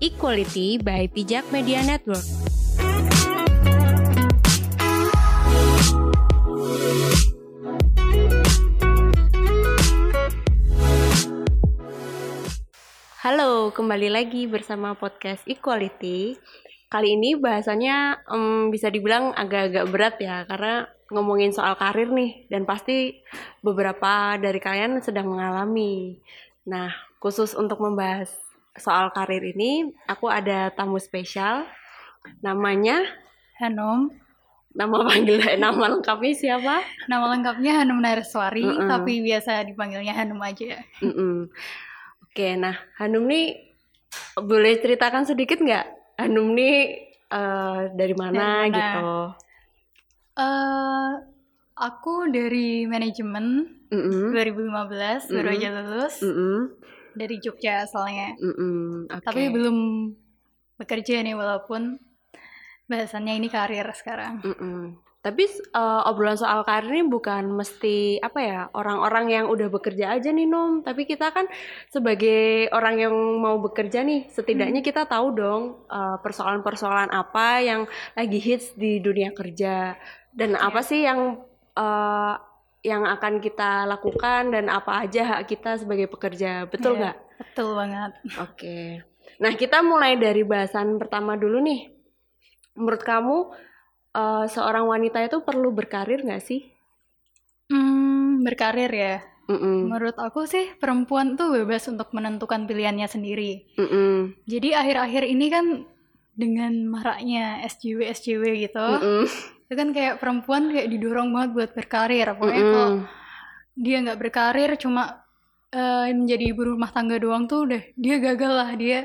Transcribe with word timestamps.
Equality 0.00 0.80
by 0.80 1.12
Pijak 1.12 1.44
Media 1.52 1.84
Network. 1.84 2.24
Halo, 13.20 13.68
kembali 13.76 14.08
lagi 14.08 14.48
bersama 14.48 14.96
podcast 14.96 15.44
Equality. 15.44 16.40
Kali 16.88 17.20
ini 17.20 17.36
bahasanya 17.36 18.24
um, 18.24 18.72
bisa 18.72 18.88
dibilang 18.88 19.36
agak-agak 19.36 19.84
berat 19.92 20.16
ya, 20.16 20.48
karena 20.48 20.88
ngomongin 21.12 21.52
soal 21.52 21.76
karir 21.76 22.08
nih, 22.08 22.48
dan 22.48 22.64
pasti 22.64 23.20
beberapa 23.60 24.40
dari 24.40 24.64
kalian 24.64 25.04
sedang 25.04 25.28
mengalami. 25.28 26.16
Nah, 26.64 26.88
khusus 27.20 27.52
untuk 27.52 27.84
membahas 27.84 28.32
soal 28.76 29.10
karir 29.10 29.42
ini, 29.42 29.90
aku 30.06 30.30
ada 30.30 30.70
tamu 30.70 30.98
spesial. 30.98 31.66
Namanya 32.40 33.00
Hanum. 33.58 34.12
Nama 34.70 34.96
panggil 35.02 35.40
nama 35.62 35.90
lengkapnya 35.90 36.32
siapa? 36.32 36.78
Nama 37.08 37.26
lengkapnya 37.34 37.82
Hanum 37.82 37.98
Nareswari, 37.98 38.62
Mm-mm. 38.62 38.86
tapi 38.86 39.18
biasa 39.20 39.66
dipanggilnya 39.66 40.14
Hanum 40.14 40.38
aja. 40.40 40.78
Mm-mm. 41.02 41.50
Oke, 42.24 42.54
nah 42.54 42.78
Hanum 42.96 43.26
nih 43.26 43.58
boleh 44.36 44.78
ceritakan 44.78 45.26
sedikit 45.26 45.58
nggak? 45.58 45.86
Hanum 46.20 46.54
nih 46.54 46.74
eh, 47.26 47.80
dari 47.92 48.14
mana 48.14 48.36
Dari 48.36 48.70
mana? 48.70 48.76
gitu? 48.78 49.12
Eh, 50.38 51.10
aku 51.74 52.30
dari 52.30 52.86
manajemen 52.86 53.76
Mm-mm. 53.90 54.30
2015 54.30 55.34
baru 55.34 55.48
Mm-mm. 55.50 55.56
aja 55.58 55.68
lulus 55.74 56.14
Mm-mm. 56.22 56.58
Dari 57.14 57.36
Jogja 57.42 57.84
asalnya. 57.84 58.34
Oke. 58.38 59.24
Tapi 59.24 59.42
belum 59.50 59.78
bekerja 60.80 61.20
nih 61.20 61.36
walaupun 61.36 62.00
bahasannya 62.90 63.38
ini 63.38 63.48
karir 63.52 63.86
sekarang. 63.94 64.42
Mm-mm. 64.42 64.98
Tapi 65.20 65.44
eh, 65.52 66.02
obrolan 66.08 66.40
soal 66.40 66.64
karir 66.64 66.96
ini 66.96 67.04
bukan 67.04 67.52
mesti 67.52 68.16
apa 68.24 68.40
ya 68.40 68.60
orang-orang 68.72 69.28
yang 69.28 69.46
udah 69.52 69.68
bekerja 69.68 70.16
aja 70.16 70.32
nih 70.32 70.48
Nom. 70.48 70.80
Tapi 70.80 71.04
kita 71.04 71.28
kan 71.30 71.44
sebagai 71.92 72.72
orang 72.72 72.96
yang 72.96 73.14
mau 73.36 73.60
bekerja 73.60 74.00
nih, 74.00 74.32
setidaknya 74.32 74.80
kita 74.80 75.04
tahu 75.04 75.36
dong 75.36 75.62
eh, 75.92 76.16
persoalan-persoalan 76.24 77.12
apa 77.12 77.60
yang 77.60 77.84
lagi 78.16 78.40
hits 78.40 78.72
di 78.80 79.04
dunia 79.04 79.36
kerja 79.36 79.92
dan 80.32 80.56
apa 80.56 80.80
sih 80.80 81.04
yang 81.04 81.36
eh, 81.76 82.34
yang 82.80 83.04
akan 83.04 83.38
kita 83.38 83.84
lakukan 83.84 84.50
dan 84.50 84.72
apa 84.72 85.04
aja 85.04 85.36
hak 85.36 85.42
kita 85.46 85.76
sebagai 85.76 86.08
pekerja. 86.08 86.64
Betul 86.64 86.96
Iya. 86.96 87.00
nggak? 87.00 87.16
Betul 87.40 87.68
banget. 87.76 88.10
Oke. 88.40 88.78
Nah, 89.36 89.52
kita 89.52 89.80
mulai 89.80 90.16
dari 90.16 90.44
bahasan 90.44 90.96
pertama 90.96 91.36
dulu 91.36 91.60
nih. 91.60 91.92
Menurut 92.74 93.00
kamu 93.00 93.36
eh, 94.10 94.44
seorang 94.48 94.84
wanita 94.84 95.20
itu 95.20 95.40
perlu 95.40 95.70
berkarir 95.70 96.24
nggak 96.24 96.42
sih? 96.42 96.66
Hmm, 97.70 98.42
berkarir 98.42 98.90
ya. 98.90 99.16
Mm-mm. 99.46 99.90
Menurut 99.90 100.14
aku 100.14 100.46
sih 100.46 100.70
perempuan 100.78 101.34
tuh 101.34 101.50
bebas 101.50 101.82
untuk 101.86 102.10
menentukan 102.10 102.66
pilihannya 102.66 103.06
sendiri. 103.06 103.66
Mm-mm. 103.74 104.38
Jadi 104.46 104.74
akhir-akhir 104.74 105.26
ini 105.26 105.46
kan 105.50 105.66
dengan 106.34 106.86
maraknya 106.86 107.58
SJW 107.66 108.06
SJW 108.08 108.44
gitu, 108.62 108.78
Mm-mm. 108.80 109.26
Itu 109.70 109.74
kan 109.78 109.88
kayak 109.96 110.18
perempuan 110.18 110.62
kayak 110.74 110.88
didorong 110.90 111.30
banget 111.34 111.50
buat 111.56 111.70
berkarir. 111.78 112.26
Pokoknya 112.34 112.66
kalau 112.66 112.90
Mm-mm. 112.90 113.08
dia 113.78 113.96
nggak 114.04 114.18
berkarir 114.22 114.70
cuma 114.82 115.02
eh, 115.74 116.10
menjadi 116.14 116.44
ibu 116.52 116.62
rumah 116.74 116.90
tangga 116.96 117.16
doang 117.22 117.44
tuh 117.50 117.60
udah 117.70 117.82
dia 117.96 118.16
gagal 118.18 118.52
lah 118.52 118.70
dia 118.74 118.98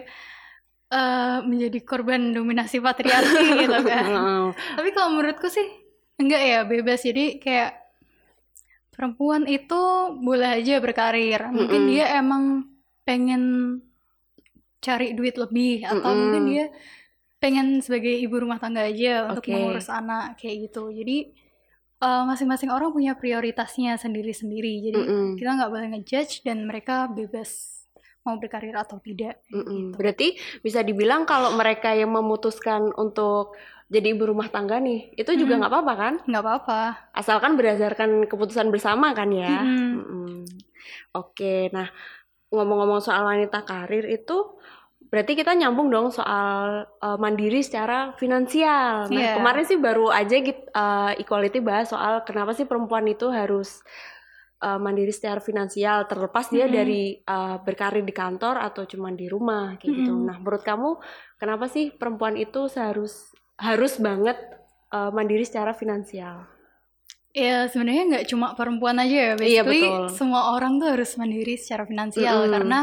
eh, 0.93 1.37
menjadi 1.49 1.79
korban 1.89 2.21
dominasi 2.35 2.77
patriarki 2.81 3.45
gitu 3.63 3.79
kan. 3.85 4.11
Tapi 4.77 4.89
kalau 4.95 5.09
menurutku 5.15 5.47
sih 5.51 5.67
enggak 6.21 6.41
ya 6.43 6.59
bebas. 6.67 7.01
Jadi 7.05 7.41
kayak 7.43 7.71
perempuan 8.93 9.43
itu 9.45 9.81
boleh 10.23 10.49
aja 10.61 10.79
berkarir. 10.79 11.41
Mungkin 11.51 11.81
Mm-mm. 11.81 11.89
dia 11.91 12.05
emang 12.19 12.65
pengen 13.05 13.43
cari 14.85 15.17
duit 15.17 15.35
lebih 15.35 15.81
atau 15.81 16.11
Mm-mm. 16.11 16.19
mungkin 16.21 16.43
dia 16.45 16.65
pengen 17.37 17.83
sebagai 17.83 18.15
ibu 18.15 18.35
rumah 18.39 18.57
tangga 18.57 18.85
aja 18.87 19.29
untuk 19.29 19.45
Oke. 19.45 19.53
mengurus 19.53 19.91
anak 19.91 20.39
kayak 20.39 20.71
gitu. 20.71 20.89
Jadi 20.89 21.17
eh, 21.95 22.23
masing-masing 22.25 22.71
orang 22.71 22.91
punya 22.91 23.13
prioritasnya 23.15 23.95
sendiri-sendiri. 23.95 24.73
Jadi 24.91 24.99
Mm-mm. 24.99 25.27
kita 25.37 25.49
nggak 25.55 25.71
boleh 25.71 25.87
ngejudge 25.95 26.41
dan 26.43 26.65
mereka 26.65 27.07
bebas 27.07 27.71
mau 28.25 28.41
berkarir 28.41 28.73
atau 28.73 28.97
tidak. 28.97 29.37
Mm-mm. 29.53 29.93
Berarti 29.93 30.33
bisa 30.59 30.81
dibilang 30.81 31.29
kalau 31.29 31.53
mereka 31.53 31.93
yang 31.93 32.09
memutuskan 32.09 32.89
untuk 32.97 33.53
jadi 33.85 34.17
ibu 34.17 34.33
rumah 34.33 34.49
tangga 34.49 34.81
nih, 34.81 35.13
itu 35.13 35.29
juga 35.37 35.55
Mm. 35.55 35.59
nggak 35.61 35.71
apa-apa 35.77 35.93
kan? 35.93 36.13
Nggak 36.25 36.41
apa-apa. 36.43 36.81
Asalkan 37.13 37.53
berdasarkan 37.53 38.25
keputusan 38.25 38.73
bersama 38.73 39.13
kan 39.13 39.29
ya. 39.29 39.61
Mm-mm. 39.61 39.93
Mm-mm. 40.01 40.35
Oke, 41.13 41.69
nah 41.69 41.85
ngomong-ngomong 42.49 42.97
soal 42.97 43.21
wanita 43.25 43.61
karir 43.61 44.09
itu 44.09 44.57
berarti 45.15 45.31
kita 45.31 45.55
nyambung 45.55 45.87
dong 45.87 46.11
soal 46.11 46.83
uh, 46.99 47.15
mandiri 47.15 47.63
secara 47.63 48.11
finansial. 48.19 49.07
Nah, 49.07 49.15
Iya. 49.15 49.39
kemarin 49.39 49.63
sih 49.63 49.79
baru 49.79 50.11
aja 50.11 50.35
gitu, 50.35 50.59
uh, 50.75 51.15
equality 51.15 51.63
bahas 51.63 51.87
soal 51.87 52.27
kenapa 52.27 52.51
sih 52.51 52.67
perempuan 52.67 53.07
itu 53.07 53.31
harus 53.31 53.79
uh, 54.59 54.75
mandiri 54.75 55.15
secara 55.15 55.39
finansial 55.39 56.03
terlepas 56.03 56.51
dia 56.51 56.67
Mm-mm. 56.67 56.75
dari 56.75 57.03
uh, 57.23 57.63
berkarir 57.63 58.03
di 58.03 58.11
kantor 58.11 58.59
atau 58.59 58.83
cuma 58.83 59.07
di 59.15 59.31
rumah 59.31 59.79
kayak 59.79 60.03
gitu. 60.03 60.11
Mm-mm. 60.11 60.27
Nah, 60.27 60.35
menurut 60.43 60.67
kamu 60.67 60.99
kenapa 61.39 61.71
sih 61.71 61.95
perempuan 61.95 62.35
itu 62.35 62.67
seharus 62.67 63.31
harus 63.55 63.95
banget 64.03 64.35
uh, 64.91 65.15
mandiri 65.15 65.47
secara 65.47 65.71
finansial? 65.71 66.43
Ya 67.31 67.67
sebenarnya 67.71 68.03
nggak 68.11 68.25
cuma 68.31 68.55
perempuan 68.55 68.99
aja 68.99 69.11
ya, 69.11 69.33
Iya, 69.39 69.63
basically 69.63 69.83
betul. 69.83 70.07
semua 70.11 70.55
orang 70.55 70.79
tuh 70.79 70.87
harus 70.91 71.11
mandiri 71.15 71.55
secara 71.55 71.87
finansial 71.87 72.47
Mm-mm. 72.47 72.51
karena 72.51 72.79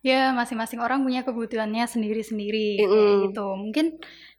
ya 0.00 0.32
masing-masing 0.32 0.80
orang 0.80 1.04
punya 1.04 1.20
kebutuhannya 1.20 1.84
sendiri-sendiri 1.84 2.80
kayak 2.80 2.90
Mm-mm. 2.90 3.24
gitu. 3.28 3.46
Mungkin 3.56 3.86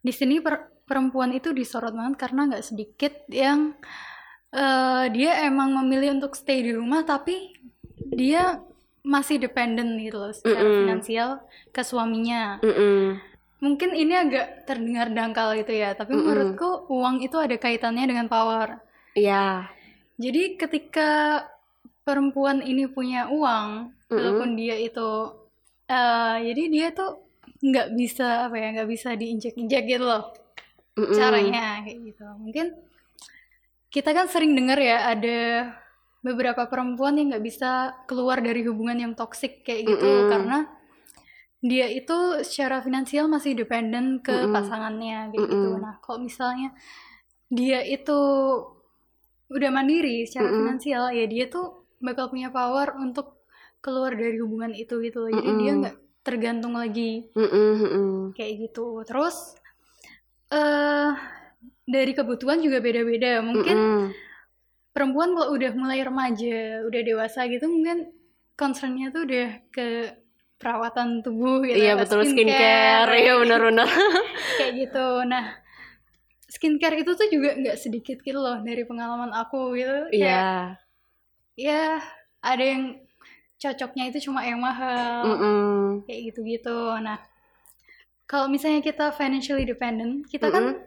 di 0.02 0.12
sini 0.14 0.42
per- 0.42 0.74
perempuan 0.90 1.32
itu 1.32 1.54
disorot 1.54 1.94
banget 1.94 2.18
karena 2.18 2.50
nggak 2.50 2.66
sedikit 2.66 3.14
yang 3.30 3.78
eh, 4.52 5.06
dia 5.14 5.46
emang 5.46 5.72
memilih 5.78 6.18
untuk 6.18 6.34
stay 6.34 6.66
di 6.66 6.74
rumah 6.74 7.06
tapi 7.06 7.54
dia 8.12 8.60
masih 9.02 9.42
dependent 9.42 9.98
gitu 9.98 10.18
loh 10.18 10.34
secara 10.34 10.62
Mm-mm. 10.62 10.80
finansial 10.86 11.30
ke 11.74 11.82
suaminya. 11.82 12.62
Mm-mm. 12.62 13.18
Mungkin 13.62 13.94
ini 13.94 14.14
agak 14.18 14.66
terdengar 14.66 15.14
dangkal 15.14 15.54
gitu 15.58 15.74
ya, 15.74 15.94
tapi 15.94 16.18
Mm-mm. 16.18 16.26
menurutku 16.26 16.90
uang 16.90 17.22
itu 17.22 17.38
ada 17.38 17.54
kaitannya 17.62 18.10
dengan 18.10 18.26
power. 18.26 18.82
Iya. 19.14 19.70
Jadi 20.18 20.58
ketika 20.58 21.46
perempuan 22.02 22.62
ini 22.62 22.90
punya 22.90 23.30
uang, 23.30 23.94
walaupun 24.10 24.58
dia 24.58 24.78
itu, 24.82 25.34
eh, 25.92 26.36
jadi 26.48 26.64
dia 26.72 26.88
tuh 26.96 27.12
nggak 27.62 27.88
bisa 28.00 28.48
apa 28.50 28.56
ya, 28.58 28.68
nggak 28.80 28.90
bisa 28.90 29.10
diinjek-injek 29.14 29.84
gitu 29.86 30.06
loh 30.08 30.32
Mm-mm. 30.98 31.14
caranya 31.14 31.84
kayak 31.84 32.00
gitu. 32.10 32.26
Mungkin 32.40 32.68
kita 33.92 34.16
kan 34.16 34.26
sering 34.32 34.56
dengar 34.56 34.80
ya 34.80 35.12
ada 35.12 35.40
beberapa 36.22 36.70
perempuan 36.70 37.18
yang 37.18 37.36
nggak 37.36 37.46
bisa 37.46 37.98
keluar 38.06 38.40
dari 38.40 38.62
hubungan 38.64 38.98
yang 38.98 39.14
toksik 39.18 39.66
kayak 39.66 39.90
gitu 39.90 40.06
Mm-mm. 40.06 40.30
karena 40.32 40.58
dia 41.62 41.86
itu 41.94 42.42
secara 42.42 42.82
finansial 42.82 43.30
masih 43.30 43.54
dependen 43.54 44.18
ke 44.26 44.34
Mm-mm. 44.34 44.54
pasangannya 44.54 45.30
kayak 45.30 45.46
gitu. 45.46 45.70
Mm-mm. 45.78 45.84
Nah, 45.86 46.02
kalau 46.02 46.26
misalnya 46.26 46.74
dia 47.54 47.86
itu 47.86 48.20
udah 49.52 49.70
mandiri 49.70 50.26
secara 50.26 50.50
Mm-mm. 50.50 50.58
finansial, 50.58 51.04
ya 51.14 51.26
dia 51.30 51.46
tuh 51.52 51.86
bakal 52.02 52.34
punya 52.34 52.50
power 52.50 52.98
untuk 52.98 53.41
keluar 53.86 54.12
dari 54.22 54.38
hubungan 54.44 54.72
itu 54.84 54.96
gitu. 55.06 55.18
loh. 55.26 55.32
Jadi 55.38 55.52
dia 55.60 55.72
Mm-mm. 55.72 55.80
nggak 55.80 55.96
tergantung 56.28 56.74
lagi 56.82 57.12
Mm-mm, 57.36 57.72
mm-mm. 57.82 58.34
kayak 58.36 58.54
gitu. 58.68 59.04
Terus 59.08 59.36
eh 60.52 61.12
dari 61.96 62.12
kebutuhan 62.18 62.60
juga 62.66 62.78
beda-beda. 62.86 63.42
Mungkin 63.44 63.78
Mm-mm. 63.78 64.14
perempuan 64.96 65.30
kalau 65.36 65.50
udah 65.56 65.72
mulai 65.76 66.00
remaja, 66.04 66.84
udah 66.88 67.02
dewasa 67.10 67.40
gitu 67.52 67.66
mungkin 67.72 67.98
concernnya 68.60 69.08
tuh 69.16 69.22
udah 69.28 69.48
ke 69.76 69.88
perawatan 70.60 71.24
tubuh 71.26 71.58
gitu, 71.66 71.80
Iya 71.80 71.92
betul 72.00 72.22
skincare, 72.28 73.12
iya 73.22 73.34
benar-benar. 73.42 73.88
kayak 74.56 74.72
gitu. 74.80 75.06
Nah, 75.28 75.46
skincare 76.56 76.96
itu 77.02 77.12
tuh 77.20 77.28
juga 77.34 77.50
nggak 77.60 77.78
sedikit 77.84 78.18
gitu 78.28 78.40
loh 78.46 78.58
dari 78.68 78.84
pengalaman 78.90 79.32
aku 79.42 79.62
gitu. 79.80 79.98
Iya. 80.12 80.32
ya 81.56 82.02
ada 82.42 82.64
yang 82.64 82.84
cocoknya 83.62 84.10
itu 84.10 84.26
cuma 84.26 84.42
yang 84.42 84.58
mahal, 84.58 85.22
Mm-mm. 85.22 86.02
kayak 86.10 86.34
gitu-gitu. 86.34 86.98
Nah, 86.98 87.22
kalau 88.26 88.50
misalnya 88.50 88.82
kita 88.82 89.14
financially 89.14 89.70
dependent, 89.70 90.26
kita 90.26 90.50
kan 90.50 90.82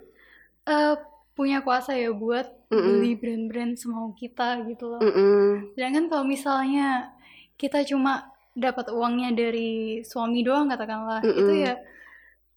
eh, 0.67 0.95
punya 1.39 1.63
kuasa 1.63 1.95
ya 1.95 2.11
buat 2.11 2.51
Mm-mm. 2.75 2.83
beli 2.99 3.13
brand-brand 3.15 3.79
semau 3.79 4.11
kita 4.19 4.67
gitu 4.67 4.91
loh. 4.91 5.01
Mm-mm. 5.01 5.73
Sedangkan 5.79 6.11
kalau 6.11 6.25
misalnya 6.27 7.15
kita 7.55 7.87
cuma 7.87 8.35
dapat 8.59 8.91
uangnya 8.91 9.31
dari 9.35 10.03
suami 10.03 10.43
doang 10.43 10.67
katakanlah, 10.67 11.23
Mm-mm. 11.23 11.39
itu 11.47 11.53
ya 11.63 11.75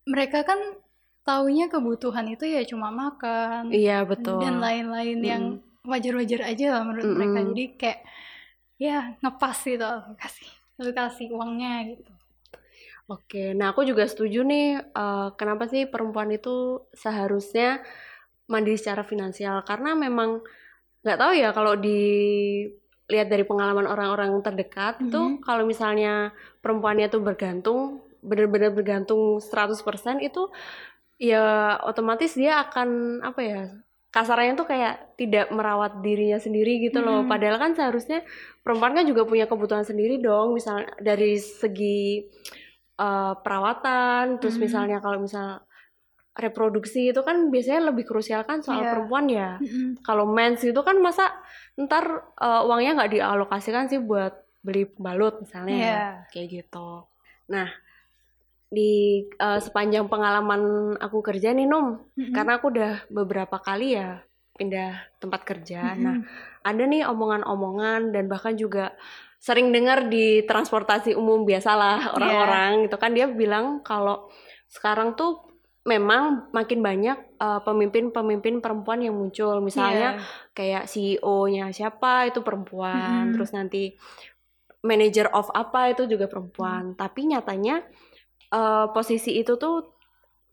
mereka 0.09 0.41
kan 0.41 0.57
taunya 1.27 1.67
kebutuhan 1.67 2.23
itu 2.31 2.47
ya 2.47 2.63
cuma 2.63 2.87
makan 2.87 3.67
Iya 3.75 4.07
betul. 4.07 4.39
dan 4.39 4.63
lain-lain 4.63 5.19
yang 5.19 5.43
wajar-wajar 5.83 6.47
aja 6.47 6.79
lah 6.79 6.81
menurut 6.87 7.11
mereka 7.19 7.37
Mm-mm. 7.43 7.49
jadi 7.51 7.65
kayak 7.75 7.99
ya 8.85 8.97
ngepas 9.21 9.57
gitu 9.71 9.87
kasih 10.21 10.49
lu 10.81 10.91
kasih 10.99 11.27
uangnya 11.35 11.71
gitu 11.89 12.11
Oke, 13.07 13.55
nah 13.55 13.71
aku 13.71 13.87
juga 13.87 14.03
setuju 14.07 14.43
nih. 14.43 14.67
eh, 14.83 15.27
kenapa 15.39 15.63
sih 15.71 15.87
perempuan 15.87 16.27
itu 16.35 16.83
seharusnya 16.91 17.79
mandiri 18.51 18.77
secara 18.79 19.03
finansial? 19.07 19.63
Karena 19.69 19.95
memang 19.95 20.43
nggak 21.03 21.19
tahu 21.21 21.33
ya 21.37 21.49
kalau 21.55 21.73
dilihat 21.79 23.27
dari 23.31 23.43
pengalaman 23.47 23.87
orang-orang 23.87 24.31
terdekat 24.45 25.07
itu 25.07 25.39
Mhm. 25.39 25.43
kalau 25.43 25.63
misalnya 25.67 26.35
perempuannya 26.63 27.07
tuh 27.13 27.21
bergantung, 27.23 28.03
benar-benar 28.25 28.71
bergantung 28.75 29.39
100% 29.39 30.19
itu 30.19 30.51
ya 31.21 31.77
otomatis 31.87 32.33
dia 32.37 32.61
akan 32.65 33.21
apa 33.25 33.41
ya? 33.43 33.61
Kasarnya 34.17 34.57
tuh 34.57 34.65
kayak 34.65 35.13
tidak 35.13 35.53
merawat 35.53 36.01
dirinya 36.01 36.41
sendiri 36.41 36.81
gitu 36.81 37.05
loh. 37.05 37.21
Mhm. 37.21 37.29
Padahal 37.29 37.61
kan 37.61 37.71
seharusnya 37.77 38.25
perempuan 38.65 38.97
kan 38.97 39.05
juga 39.05 39.29
punya 39.29 39.45
kebutuhan 39.45 39.85
sendiri 39.85 40.17
dong. 40.17 40.57
Misalnya 40.57 40.89
dari 40.97 41.37
segi 41.37 42.25
eh, 42.97 43.33
perawatan, 43.37 44.41
terus 44.41 44.57
Mhm. 44.57 44.63
misalnya 44.65 44.97
kalau 44.97 45.21
misal 45.21 45.61
reproduksi 46.33 47.09
itu 47.09 47.21
kan 47.21 47.49
biasanya 47.49 47.93
lebih 47.93 48.05
krusial 48.05 48.41
kan 48.41 48.61
soal 48.61 48.81
Iya. 48.81 48.89
perempuan 48.89 49.25
ya. 49.29 49.49
Mm-mm. 49.57 50.01
Kalau 50.01 50.25
mens 50.25 50.61
itu 50.61 50.81
kan 50.81 50.97
masa 50.97 51.29
ntar 51.77 52.05
eh, 52.41 52.61
uangnya 52.65 52.97
nggak 52.97 53.11
dialokasikan 53.13 53.85
sih 53.85 54.01
buat 54.01 54.33
beli 54.65 54.89
pembalut 54.89 55.41
misalnya, 55.41 55.77
Iya. 55.77 56.01
kayak 56.33 56.47
gitu. 56.49 57.05
Nah 57.49 57.69
di 58.67 58.91
eh, 59.23 59.59
sepanjang 59.59 60.07
pengalaman 60.07 60.61
aku 60.99 61.23
kerja 61.23 61.55
nih 61.55 61.63
Num, 61.63 62.03
Mm-mm. 62.13 62.33
karena 62.35 62.59
aku 62.59 62.67
udah 62.69 63.07
beberapa 63.07 63.57
kali 63.57 63.95
ya 63.95 64.19
pindah 64.53 65.17
tempat 65.17 65.41
kerja. 65.43 65.95
Mm-mm. 65.95 66.03
Nah 66.03 66.15
ada 66.61 66.83
nih 66.83 67.07
omongan-omongan 67.07 68.11
dan 68.11 68.27
bahkan 68.27 68.53
juga 68.53 68.91
sering 69.39 69.71
dengar 69.71 70.09
di 70.09 70.43
transportasi 70.43 71.13
umum 71.13 71.45
biasalah 71.45 72.11
orang-orang 72.11 72.89
gitu 72.89 72.97
kan 72.97 73.13
dia 73.13 73.29
bilang 73.29 73.79
kalau 73.81 74.27
sekarang 74.67 75.15
tuh 75.15 75.45
memang 75.87 76.51
makin 76.51 76.83
banyak 76.83 77.15
uh, 77.39 77.63
pemimpin-pemimpin 77.63 78.59
perempuan 78.59 78.99
yang 78.99 79.15
muncul 79.15 79.63
misalnya 79.63 80.19
Iya. 80.19 80.25
kayak 80.51 80.83
CEO-nya 80.91 81.71
siapa 81.71 82.27
itu 82.27 82.43
perempuan 82.43 83.31
Mm-mm. 83.31 83.33
terus 83.37 83.55
nanti 83.55 83.95
manager 84.83 85.31
of 85.31 85.47
apa 85.53 85.95
itu 85.95 86.03
juga 86.05 86.27
perempuan 86.27 86.91
Mm. 86.91 86.95
tapi 86.99 87.21
nyatanya 87.31 87.87
uh, 88.51 88.91
posisi 88.91 89.39
itu 89.39 89.55
tuh 89.55 89.87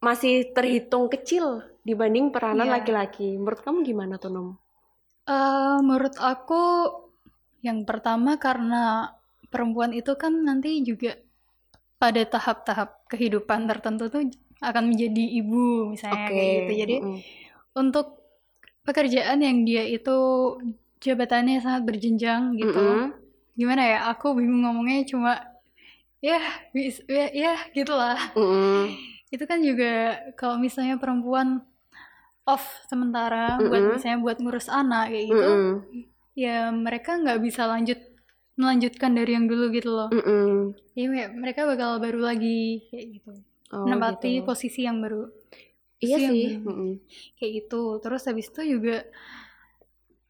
masih 0.03 0.53
terhitung 0.53 1.09
kecil 1.09 1.65
dibanding 1.81 2.29
peranan 2.29 2.67
Iya. 2.69 2.73
laki-laki 2.81 3.37
menurut 3.37 3.61
kamu 3.61 3.85
gimana 3.85 4.17
tuh 4.17 4.29
Num? 4.33 4.49
Eh, 5.25 5.77
menurut 5.81 6.13
aku 6.21 6.61
yang 7.65 7.81
pertama 7.81 8.37
karena 8.37 9.09
perempuan 9.49 9.89
itu 9.97 10.13
kan 10.13 10.29
nanti 10.45 10.85
juga 10.85 11.17
pada 11.97 12.21
tahap-tahap 12.21 13.09
kehidupan 13.09 13.65
tertentu 13.65 14.13
tuh 14.13 14.29
akan 14.61 14.93
menjadi 14.93 15.25
ibu 15.41 15.89
misalnya 15.89 16.29
kayak 16.29 16.45
gitu. 16.69 16.71
Jadi 16.85 16.95
mm-mm. 17.01 17.19
untuk 17.73 18.21
pekerjaan 18.85 19.41
yang 19.41 19.65
dia 19.65 19.81
itu 19.89 20.17
jabatannya 21.01 21.57
sangat 21.57 21.81
berjenjang 21.89 22.53
gitu. 22.61 22.77
Mm-mm. 22.77 23.17
Gimana 23.57 23.81
ya? 23.81 23.99
Aku 24.13 24.37
bingung 24.37 24.61
ngomongnya 24.61 25.01
cuma 25.09 25.41
ya 26.25 26.39
ya, 27.07 27.25
ya 27.33 27.53
gitulah. 27.75 28.17
Mm-mm. 28.33 28.89
Itu 29.29 29.43
kan 29.45 29.59
juga 29.61 29.91
kalau 30.39 30.57
misalnya 30.57 30.95
perempuan 30.97 31.61
off 32.45 32.65
sementara 32.89 33.57
buat 33.57 33.81
Mm-mm. 33.81 33.93
misalnya 33.97 34.19
buat 34.21 34.37
ngurus 34.41 34.67
anak 34.69 35.09
kayak 35.09 35.25
gitu 35.33 35.49
Mm-mm. 35.49 35.73
ya 36.37 36.69
mereka 36.69 37.17
nggak 37.17 37.39
bisa 37.41 37.65
lanjut 37.65 37.97
melanjutkan 38.55 39.11
dari 39.17 39.31
yang 39.35 39.45
dulu 39.49 39.73
gitu 39.73 39.89
loh 39.91 40.09
Mm-mm. 40.13 40.77
jadi 40.93 41.05
ya 41.09 41.27
mereka 41.33 41.65
bakal 41.65 41.97
baru 41.99 42.21
lagi 42.21 42.85
kayak 42.89 43.07
gitu 43.19 43.33
Oh, 43.73 43.81
menempati 43.81 44.39
gitu. 44.39 44.45
posisi 44.45 44.85
yang 44.85 45.01
baru 45.01 45.25
Iya 45.97 46.15
posisi 46.15 46.21
yang 46.21 46.35
sih. 46.37 46.45
baru. 46.53 46.69
mm-mm. 46.69 46.91
kayak 47.41 47.51
gitu 47.65 47.81
terus 47.97 48.21
habis 48.29 48.47
itu 48.53 48.61
juga 48.77 48.95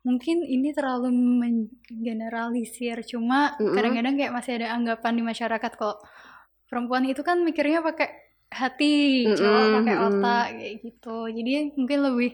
mungkin 0.06 0.46
ini 0.46 0.70
terlalu 0.70 1.10
menggeneralisir 1.10 3.02
cuma 3.10 3.58
kadang-kadang 3.58 4.16
kayak 4.16 4.34
masih 4.38 4.62
ada 4.62 4.78
anggapan 4.78 5.18
di 5.18 5.24
masyarakat 5.26 5.72
kalau 5.74 5.98
perempuan 6.70 7.10
itu 7.10 7.26
kan 7.26 7.42
mikirnya 7.42 7.82
pakai 7.82 8.10
hati 8.54 9.26
cowok 9.34 9.66
Mm-mm, 9.66 9.76
pakai 9.82 9.96
mm-mm. 9.98 10.08
otak 10.14 10.46
kayak 10.62 10.74
gitu 10.86 11.18
jadi 11.34 11.52
mungkin 11.74 12.00
lebih 12.06 12.32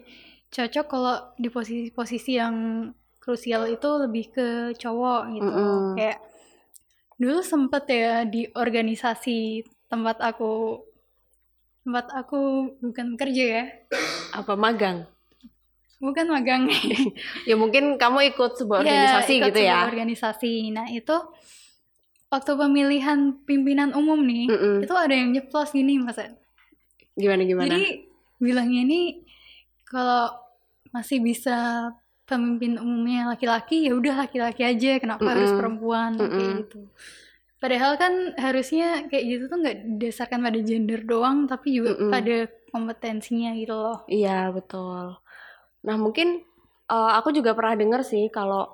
cocok 0.51 0.85
kalau 0.91 1.15
di 1.39 1.47
posisi-posisi 1.47 2.31
yang 2.35 2.55
krusial 3.23 3.71
itu 3.71 3.89
lebih 4.03 4.25
ke 4.35 4.47
cowok 4.75 5.21
gitu 5.31 5.47
Mm-mm. 5.47 5.95
kayak 5.95 6.19
dulu 7.15 7.39
sempet 7.39 7.83
ya 7.87 8.27
di 8.27 8.51
organisasi 8.51 9.63
tempat 9.87 10.19
aku 10.19 10.83
tempat 11.87 12.05
aku 12.13 12.39
bukan 12.83 13.15
kerja 13.15 13.45
ya 13.45 13.65
Apa 14.31 14.53
magang? 14.59 15.07
Bukan 16.01 16.25
magang 16.27 16.65
Ya 17.49 17.53
mungkin 17.53 17.95
kamu 17.95 18.33
ikut 18.33 18.57
sebuah 18.57 18.81
Ya, 18.81 18.89
organisasi 18.89 19.31
ikut 19.37 19.47
gitu 19.53 19.59
ya. 19.61 19.69
sebuah 19.77 19.89
organisasi 19.93 20.53
nah 20.73 20.87
itu 20.89 21.15
waktu 22.27 22.51
pemilihan 22.55 23.19
pimpinan 23.43 23.93
umum 23.93 24.19
nih 24.23 24.49
Mm-mm. 24.49 24.77
itu 24.81 24.93
ada 24.95 25.11
yang 25.11 25.29
nyeplos 25.29 25.71
gini 25.71 25.99
mas. 25.99 26.17
Gimana 27.13 27.43
gimana? 27.43 27.67
jadi 27.69 28.07
bilangnya 28.39 28.81
ini 28.81 29.01
kalau 29.83 30.31
masih 30.89 31.19
bisa 31.19 31.91
pemimpin 32.23 32.79
umumnya 32.79 33.27
laki-laki 33.29 33.85
ya 33.85 33.93
udah 33.93 34.25
laki-laki 34.25 34.63
aja 34.63 34.97
kenapa 34.97 35.21
Mm-mm. 35.21 35.35
harus 35.35 35.51
perempuan 35.51 36.11
kayak 36.15 36.31
Mm-mm. 36.31 36.59
gitu 36.65 36.79
padahal 37.61 37.93
kan 37.93 38.13
harusnya 38.39 39.05
kayak 39.05 39.25
gitu 39.27 39.43
tuh 39.45 39.57
nggak 39.61 39.77
didasarkan 39.99 40.39
pada 40.41 40.59
gender 40.63 41.03
doang 41.03 41.45
tapi 41.45 41.77
juga 41.77 41.93
Mm-mm. 41.93 42.09
pada 42.09 42.35
kompetensinya 42.71 43.51
gitu 43.53 43.75
loh 43.75 43.99
Iya 44.07 44.49
betul. 44.49 45.19
Nah 45.87 45.95
mungkin 45.97 46.41
eh, 46.89 47.11
aku 47.17 47.33
juga 47.33 47.53
pernah 47.57 47.75
dengar 47.77 48.01
sih 48.05 48.29
kalau 48.33 48.69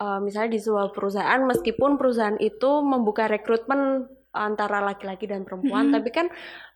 eh, 0.00 0.18
misalnya 0.22 0.56
di 0.56 0.60
sebuah 0.60 0.90
perusahaan 0.96 1.40
meskipun 1.44 2.00
perusahaan 2.00 2.38
itu 2.40 2.70
membuka 2.80 3.28
rekrutmen 3.28 4.08
antara 4.32 4.80
laki-laki 4.80 5.28
dan 5.28 5.44
perempuan, 5.44 5.92
Mm-mm. 5.92 5.94
tapi 6.00 6.08
kan 6.08 6.26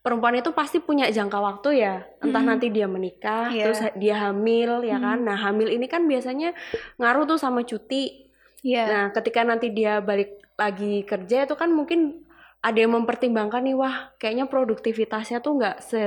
perempuan 0.04 0.36
itu 0.36 0.52
pasti 0.52 0.76
punya 0.76 1.08
jangka 1.08 1.40
waktu 1.40 1.80
ya. 1.80 2.04
Entah 2.20 2.44
Mm-mm. 2.44 2.52
nanti 2.52 2.68
dia 2.68 2.84
menikah, 2.84 3.48
Iya. 3.48 3.64
terus 3.64 3.80
dia 3.96 4.28
hamil 4.28 4.84
ya 4.84 5.00
kan. 5.00 5.24
Mm. 5.24 5.26
Nah 5.26 5.36
hamil 5.40 5.72
ini 5.72 5.88
kan 5.88 6.04
biasanya 6.04 6.52
ngaruh 7.00 7.24
tuh 7.24 7.40
sama 7.40 7.64
cuti. 7.64 8.28
Iya 8.60 8.84
Nah, 8.84 9.04
ketika 9.16 9.40
nanti 9.40 9.72
dia 9.72 10.04
balik 10.04 10.36
lagi 10.60 11.00
kerja 11.08 11.48
itu 11.48 11.54
kan 11.56 11.72
mungkin 11.72 12.24
ada 12.60 12.76
yang 12.76 12.92
mempertimbangkan 12.92 13.62
nih, 13.62 13.76
wah, 13.78 14.10
kayaknya 14.20 14.50
produktivitasnya 14.52 15.38
tuh 15.40 15.56
nggak 15.56 15.76
se 15.80 16.02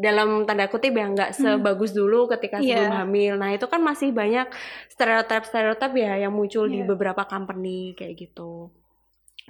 dalam 0.00 0.48
tanda 0.48 0.64
kutip 0.66 0.96
ya 0.96 1.06
nggak 1.06 1.36
Hmm. 1.36 1.60
sebagus 1.60 1.92
dulu 1.92 2.24
ketika 2.32 2.56
Iya. 2.56 2.88
sebelum 2.88 2.96
hamil. 2.96 3.34
Nah, 3.36 3.52
itu 3.52 3.68
kan 3.68 3.84
masih 3.84 4.10
banyak 4.10 4.48
stereotip-stereotip 4.88 5.92
ya 5.92 6.16
yang 6.18 6.32
muncul 6.32 6.64
di 6.64 6.80
Iya. 6.80 6.88
beberapa 6.88 7.28
company 7.28 7.92
kayak 7.92 8.16
gitu. 8.16 8.72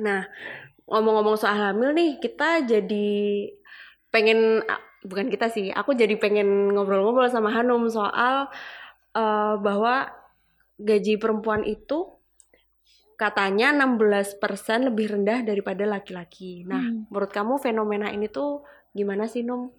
Nah, 0.02 0.26
ngomong-ngomong 0.90 1.38
soal 1.38 1.54
hamil 1.54 1.94
nih, 1.94 2.18
kita 2.18 2.66
jadi 2.66 3.08
pengen 4.10 4.66
bukan 5.00 5.30
kita 5.30 5.46
sih, 5.48 5.70
aku 5.70 5.94
jadi 5.94 6.18
pengen 6.18 6.74
ngobrol-ngobrol 6.74 7.30
sama 7.30 7.54
Hanum 7.54 7.86
soal 7.86 8.50
eh, 9.10 9.54
bahwa 9.58 10.06
gaji 10.78 11.18
perempuan 11.18 11.62
itu 11.62 12.06
katanya 13.14 13.74
16% 13.74 14.86
lebih 14.86 15.12
rendah 15.12 15.42
daripada 15.42 15.84
laki-laki. 15.84 16.62
Nah, 16.64 16.80
Hmm. 16.80 17.04
menurut 17.06 17.28
kamu 17.28 17.58
fenomena 17.58 18.08
ini 18.08 18.30
tuh 18.30 18.64
gimana 18.90 19.26
sih, 19.26 19.42
Num? 19.42 19.74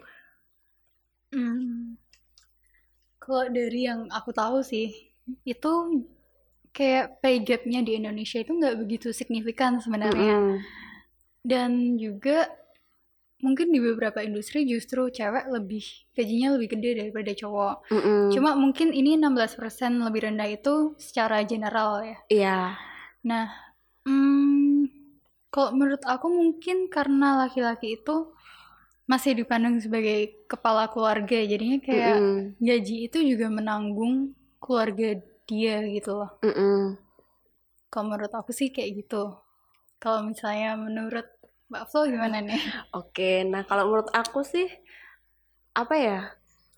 Hmm. 1.32 1.96
Kalau 3.22 3.48
dari 3.48 3.88
yang 3.88 4.12
aku 4.12 4.36
tahu 4.36 4.66
sih, 4.66 5.12
itu 5.48 5.72
kayak 6.72 7.20
pay 7.20 7.44
gap-nya 7.44 7.84
di 7.84 8.00
Indonesia 8.00 8.40
itu 8.40 8.56
nggak 8.56 8.80
begitu 8.80 9.12
signifikan 9.12 9.80
sebenarnya. 9.84 10.36
Mm-mm. 10.40 10.58
Dan 11.44 12.00
juga 12.00 12.48
mungkin 13.42 13.74
di 13.74 13.82
beberapa 13.82 14.22
industri 14.22 14.64
justru 14.70 15.10
cewek 15.10 15.50
lebih 15.50 15.84
gajinya 16.14 16.56
lebih 16.56 16.78
gede 16.78 16.92
daripada 17.04 17.32
cowok. 17.36 17.76
Mm-mm. 17.92 18.22
Cuma 18.32 18.56
mungkin 18.56 18.96
ini 18.96 19.18
16% 19.20 20.00
lebih 20.00 20.32
rendah 20.32 20.50
itu 20.50 20.96
secara 21.02 21.44
general 21.44 22.06
ya. 22.06 22.18
Iya. 22.32 22.60
Nah, 23.28 23.48
hmm, 24.08 24.88
kalau 25.52 25.76
menurut 25.76 26.02
aku 26.08 26.32
mungkin 26.32 26.88
karena 26.88 27.46
laki-laki 27.46 28.00
itu 28.00 28.32
masih 29.12 29.32
dipandang 29.40 29.76
sebagai 29.84 30.20
kepala 30.52 30.84
keluarga, 30.94 31.38
jadinya 31.52 31.78
kayak 31.88 32.16
Mm-mm. 32.18 32.38
gaji 32.68 32.96
itu 33.08 33.18
juga 33.32 33.48
menanggung 33.58 34.16
keluarga 34.64 35.08
dia 35.50 35.76
gitu 35.96 36.12
loh. 36.20 36.32
Mm-mm. 36.46 36.96
Kalau 37.92 38.04
menurut 38.08 38.32
aku 38.32 38.52
sih 38.56 38.72
kayak 38.76 38.92
gitu. 39.04 39.24
Kalau 40.02 40.20
misalnya 40.24 40.80
menurut 40.80 41.28
Mbak 41.70 41.84
Flo 41.92 42.02
gimana 42.08 42.38
nih? 42.40 42.62
Oke, 43.00 43.44
nah 43.52 43.62
kalau 43.68 43.84
menurut 43.92 44.10
aku 44.16 44.40
sih 44.54 44.68
apa 45.76 45.96
ya? 45.96 46.20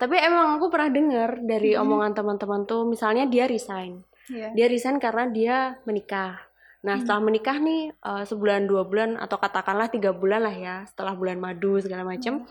Tapi 0.01 0.15
emang 0.19 0.57
aku 0.57 0.67
pernah 0.73 0.89
dengar 0.89 1.29
dari 1.45 1.77
Mhm. 1.77 1.81
omongan 1.85 2.11
teman-teman 2.17 2.61
tuh, 2.67 2.81
misalnya 2.83 3.23
dia 3.29 3.45
resign. 3.47 4.01
Iya. 4.27 4.49
Dia 4.57 4.65
resign 4.67 4.97
karena 4.99 5.23
dia 5.29 5.55
menikah. 5.87 6.41
Nah, 6.83 6.99
Hmm. 6.99 7.01
setelah 7.03 7.21
menikah 7.23 7.57
nih 7.59 7.81
eh, 7.95 8.23
sebulan 8.27 8.67
dua 8.67 8.83
bulan 8.83 9.15
atau 9.15 9.37
katakanlah 9.39 9.87
tiga 9.87 10.11
bulan 10.11 10.43
lah 10.43 10.55
ya, 10.55 10.75
setelah 10.89 11.15
bulan 11.15 11.39
madu 11.39 11.79
segala 11.79 12.03
macem, 12.03 12.43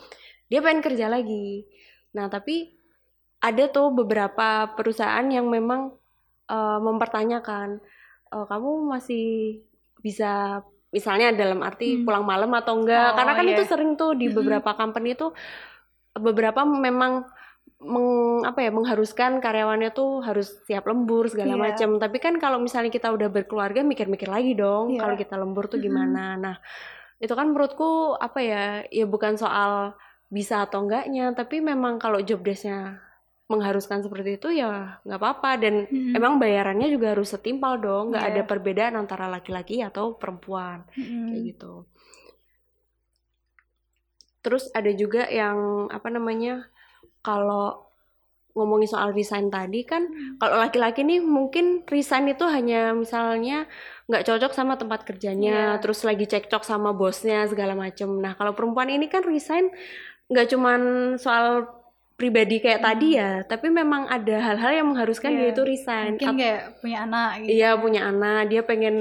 dia 0.49 0.61
pengen 0.65 0.81
kerja 0.85 1.07
lagi. 1.13 1.69
Nah, 2.17 2.29
tapi 2.33 2.73
ada 3.43 3.65
tuh 3.69 3.93
beberapa 3.93 4.73
perusahaan 4.77 5.27
yang 5.29 5.47
memang 5.49 5.93
eh, 6.53 6.79
mempertanyakan, 6.83 7.81
"Eh, 8.35 8.45
kamu 8.51 8.71
masih 8.93 9.27
bisa 10.05 10.61
misalnya 10.93 11.33
dalam 11.33 11.65
arti 11.65 12.01
Hmm. 12.01 12.05
pulang 12.05 12.25
malam 12.29 12.53
atau 12.53 12.77
enggak? 12.77 13.13
Oh, 13.13 13.17
Karena 13.17 13.33
kan 13.39 13.47
iya. 13.49 13.55
itu 13.57 13.63
sering 13.65 13.97
tuh 13.97 14.13
di 14.19 14.29
Mm-mm. 14.29 14.37
beberapa 14.37 14.71
company 14.77 15.17
tuh 15.17 15.33
beberapa 16.13 16.61
memang 16.69 17.25
meng, 17.83 18.47
apa 18.47 18.63
ya 18.63 18.71
mengharuskan 18.71 19.43
karyawannya 19.43 19.91
tuh 19.91 20.23
harus 20.23 20.55
siap 20.67 20.87
lembur 20.87 21.27
segala 21.27 21.55
Iya. 21.55 21.63
macam. 21.71 21.91
Tapi 21.99 22.17
kan 22.23 22.39
kalau 22.39 22.63
misalnya 22.63 22.95
kita 22.95 23.11
udah 23.11 23.29
berkeluarga 23.29 23.83
mikir-mikir 23.83 24.31
lagi 24.31 24.55
dong 24.55 24.95
Iya. 24.95 25.01
kalau 25.03 25.15
kita 25.19 25.35
lembur 25.35 25.67
tuh 25.67 25.83
gimana. 25.83 26.39
Nah, 26.39 26.57
itu 27.19 27.31
kan 27.35 27.51
menurutku 27.51 28.15
apa 28.19 28.39
ya 28.43 28.65
ya 28.89 29.07
bukan 29.07 29.35
soal 29.35 29.95
bisa 30.33 30.65
atau 30.65 30.87
enggaknya, 30.87 31.35
tapi 31.37 31.61
memang 31.61 32.01
kalau 32.01 32.23
job 32.25 32.41
desk-nya 32.41 33.03
mengharuskan 33.53 34.01
seperti 34.01 34.41
itu 34.41 34.49
ya 34.49 34.97
nggak 35.05 35.21
apa-apa 35.21 35.61
dan 35.61 35.85
Mm-mm. 35.85 36.17
emang 36.17 36.41
bayarannya 36.41 36.89
juga 36.89 37.13
harus 37.13 37.29
setimpal 37.37 37.77
dong, 37.77 38.17
nggak 38.17 38.25
Iya. 38.25 38.33
ada 38.33 38.43
perbedaan 38.49 38.95
antara 38.97 39.29
laki-laki 39.29 39.85
atau 39.85 40.17
perempuan 40.17 40.89
Mm-mm. 40.97 41.29
kayak 41.29 41.43
gitu. 41.53 41.85
Terus 44.43 44.73
ada 44.75 44.91
juga 44.91 45.29
yang 45.31 45.87
apa 45.93 46.09
namanya 46.09 46.72
kalau 47.23 47.89
ngomongin 48.53 48.85
soal 48.85 49.11
resign 49.11 49.49
tadi 49.49 49.81
kan 49.83 50.05
Hmm. 50.05 50.37
kalau 50.37 50.61
laki-laki 50.61 51.01
nih 51.01 51.25
mungkin 51.25 51.81
resign 51.89 52.29
itu 52.29 52.45
hanya 52.45 52.93
misalnya 52.93 53.65
nggak 54.05 54.29
cocok 54.29 54.53
sama 54.53 54.77
tempat 54.77 55.09
kerjanya, 55.09 55.73
Iya. 55.73 55.81
terus 55.81 56.05
lagi 56.05 56.29
cekcok 56.29 56.61
sama 56.61 56.93
bosnya 56.93 57.49
segala 57.49 57.73
macem. 57.73 58.13
Nah 58.13 58.37
kalau 58.37 58.53
perempuan 58.53 58.87
ini 58.87 59.09
kan 59.09 59.25
resign 59.25 59.73
nggak 60.29 60.53
cuman 60.53 60.81
soal 61.17 61.65
pribadi 62.13 62.61
kayak 62.61 62.85
tadi 62.85 63.17
ya, 63.17 63.41
tapi 63.43 63.67
memang 63.67 64.05
ada 64.07 64.37
hal-hal 64.39 64.73
yang 64.75 64.87
mengharuskan 64.87 65.33
Hmm. 65.33 65.39
Iya. 65.39 65.43
dia 65.43 65.55
itu 65.55 65.63
resign. 65.65 66.11
Mungkin 66.15 66.37
kayak 66.37 66.61
punya 66.79 66.99
anak 67.03 67.31
gitu. 67.41 67.49
Iya 67.51 67.71
punya 67.75 68.01
anak, 68.05 68.41
dia 68.47 68.63
pengen 68.63 68.97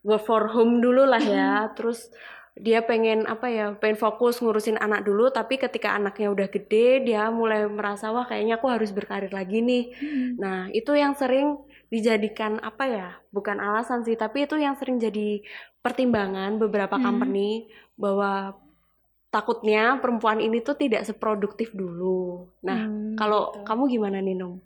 work 0.00 0.24
for 0.24 0.48
home 0.48 0.80
dulu 0.80 1.04
lah 1.04 1.20
ya. 1.20 1.68
Terus 1.76 2.08
dia 2.54 2.80
pengen 2.86 3.26
apa 3.26 3.46
ya, 3.50 3.64
pengen 3.80 3.98
fokus 3.98 4.38
ngurusin 4.42 4.78
anak 4.78 5.02
dulu. 5.08 5.30
Tapi 5.34 5.58
ketika 5.58 5.94
anaknya 5.98 6.30
udah 6.34 6.48
gede, 6.54 7.02
dia 7.06 7.26
mulai 7.34 7.66
merasa 7.66 8.14
wah 8.14 8.24
kayaknya 8.28 8.58
aku 8.62 8.68
harus 8.70 8.90
berkarir 8.94 9.32
lagi 9.34 9.58
nih. 9.64 9.82
Mm-mm. 10.02 10.42
Nah 10.42 10.70
itu 10.70 10.92
yang 10.94 11.14
sering 11.18 11.58
dijadikan 11.92 12.58
apa 12.62 12.84
ya, 12.86 13.06
bukan 13.34 13.58
alasan 13.58 14.02
sih, 14.06 14.14
tapi 14.18 14.46
itu 14.46 14.54
yang 14.58 14.74
sering 14.78 14.98
jadi 15.02 15.42
pertimbangan 15.84 16.56
beberapa 16.62 16.96
Hmm. 16.96 17.02
company 17.02 17.66
bahwa 17.98 18.54
takutnya 19.34 19.98
perempuan 20.02 20.38
ini 20.40 20.58
tuh 20.62 20.76
tidak 20.78 21.02
seproduktif 21.08 21.74
dulu. 21.74 22.46
Nah 22.66 22.80
Hmm, 22.88 23.18
kalau 23.18 23.40
gitu. 23.40 23.58
kamu 23.66 23.82
gimana 23.94 24.18
nih 24.22 24.34
Nung? 24.40 24.56